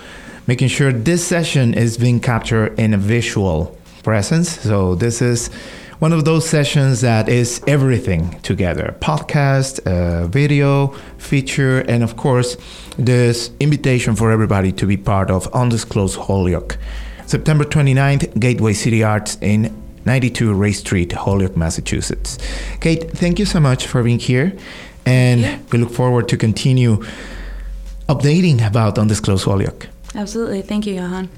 making 0.47 0.69
sure 0.69 0.93
this 0.93 1.27
session 1.27 1.75
is 1.75 1.99
being 1.99 2.21
captured 2.21 2.79
in 2.79 2.95
a 2.95 2.99
visual 2.99 3.77
presence. 4.05 4.61
So 4.61 4.95
this 4.95 5.21
is 5.21 5.51
one 6.01 6.15
of 6.15 6.25
those 6.25 6.49
sessions 6.49 7.03
that 7.03 7.29
is 7.29 7.63
everything 7.67 8.41
together 8.41 8.97
podcast, 9.01 9.81
uh, 9.87 10.27
video, 10.27 10.89
feature, 11.19 11.81
and 11.81 12.03
of 12.03 12.17
course, 12.17 12.57
this 12.99 13.51
invitation 13.61 14.17
for 14.17 14.31
everybody 14.33 14.73
to 14.73 14.87
be 14.87 14.97
part 14.97 15.31
of 15.31 15.47
Undisclosed 15.53 16.17
Holyoke. 16.17 16.79
September 17.27 17.65
29th, 17.65 18.41
Gateway 18.41 18.73
City 18.73 19.05
Arts 19.05 19.37
in 19.43 19.71
92 20.07 20.55
Race 20.55 20.81
Street, 20.81 21.13
Holyoke, 21.13 21.57
Massachusetts. 21.57 22.39
Cait, 22.81 23.11
thank 23.11 23.39
you 23.39 23.45
so 23.45 23.61
much 23.61 23.87
for 23.87 24.03
being 24.03 24.19
here. 24.19 24.57
And 25.05 25.61
we 25.71 25.79
look 25.79 25.93
forward 25.93 26.29
to 26.31 26.37
continue 26.39 27.05
updating 28.09 28.67
about 28.67 28.99
Undisclosed 28.99 29.45
Holyoke. 29.45 29.89
Absolutely. 30.15 30.63
Thank 30.63 30.87
you, 30.87 30.95
Johan. 30.95 31.29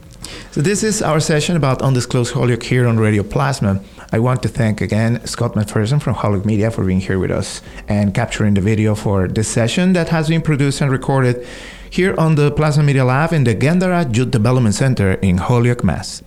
So 0.52 0.60
this 0.62 0.82
is 0.82 1.02
our 1.02 1.20
session 1.20 1.56
about 1.56 1.82
Undisclosed 1.82 2.32
Holyoke 2.32 2.62
here 2.62 2.86
on 2.86 2.98
Radio 2.98 3.22
Plasma. 3.24 3.82
I 4.14 4.18
want 4.18 4.42
to 4.42 4.48
thank 4.48 4.82
again 4.82 5.26
Scott 5.26 5.54
McPherson 5.54 6.00
from 6.00 6.14
Holyoke 6.14 6.44
Media 6.44 6.70
for 6.70 6.84
being 6.84 7.00
here 7.00 7.18
with 7.18 7.30
us 7.30 7.62
and 7.88 8.12
capturing 8.12 8.52
the 8.52 8.60
video 8.60 8.94
for 8.94 9.26
this 9.26 9.48
session 9.48 9.94
that 9.94 10.10
has 10.10 10.28
been 10.28 10.42
produced 10.42 10.82
and 10.82 10.90
recorded 10.90 11.46
here 11.88 12.14
on 12.18 12.34
the 12.34 12.50
Plasma 12.50 12.82
Media 12.82 13.06
Lab 13.06 13.32
in 13.32 13.44
the 13.44 13.54
Gandara 13.54 14.14
Youth 14.14 14.30
Development 14.30 14.74
Center 14.74 15.14
in 15.14 15.38
Holyoke, 15.38 15.82
Mass. 15.82 16.22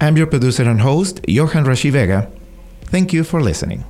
I'm 0.00 0.16
your 0.16 0.26
producer 0.26 0.62
and 0.62 0.80
host, 0.80 1.20
Johan 1.28 1.64
Rashi 1.64 1.90
Vega. 1.90 2.30
Thank 2.84 3.12
you 3.12 3.24
for 3.24 3.42
listening. 3.42 3.84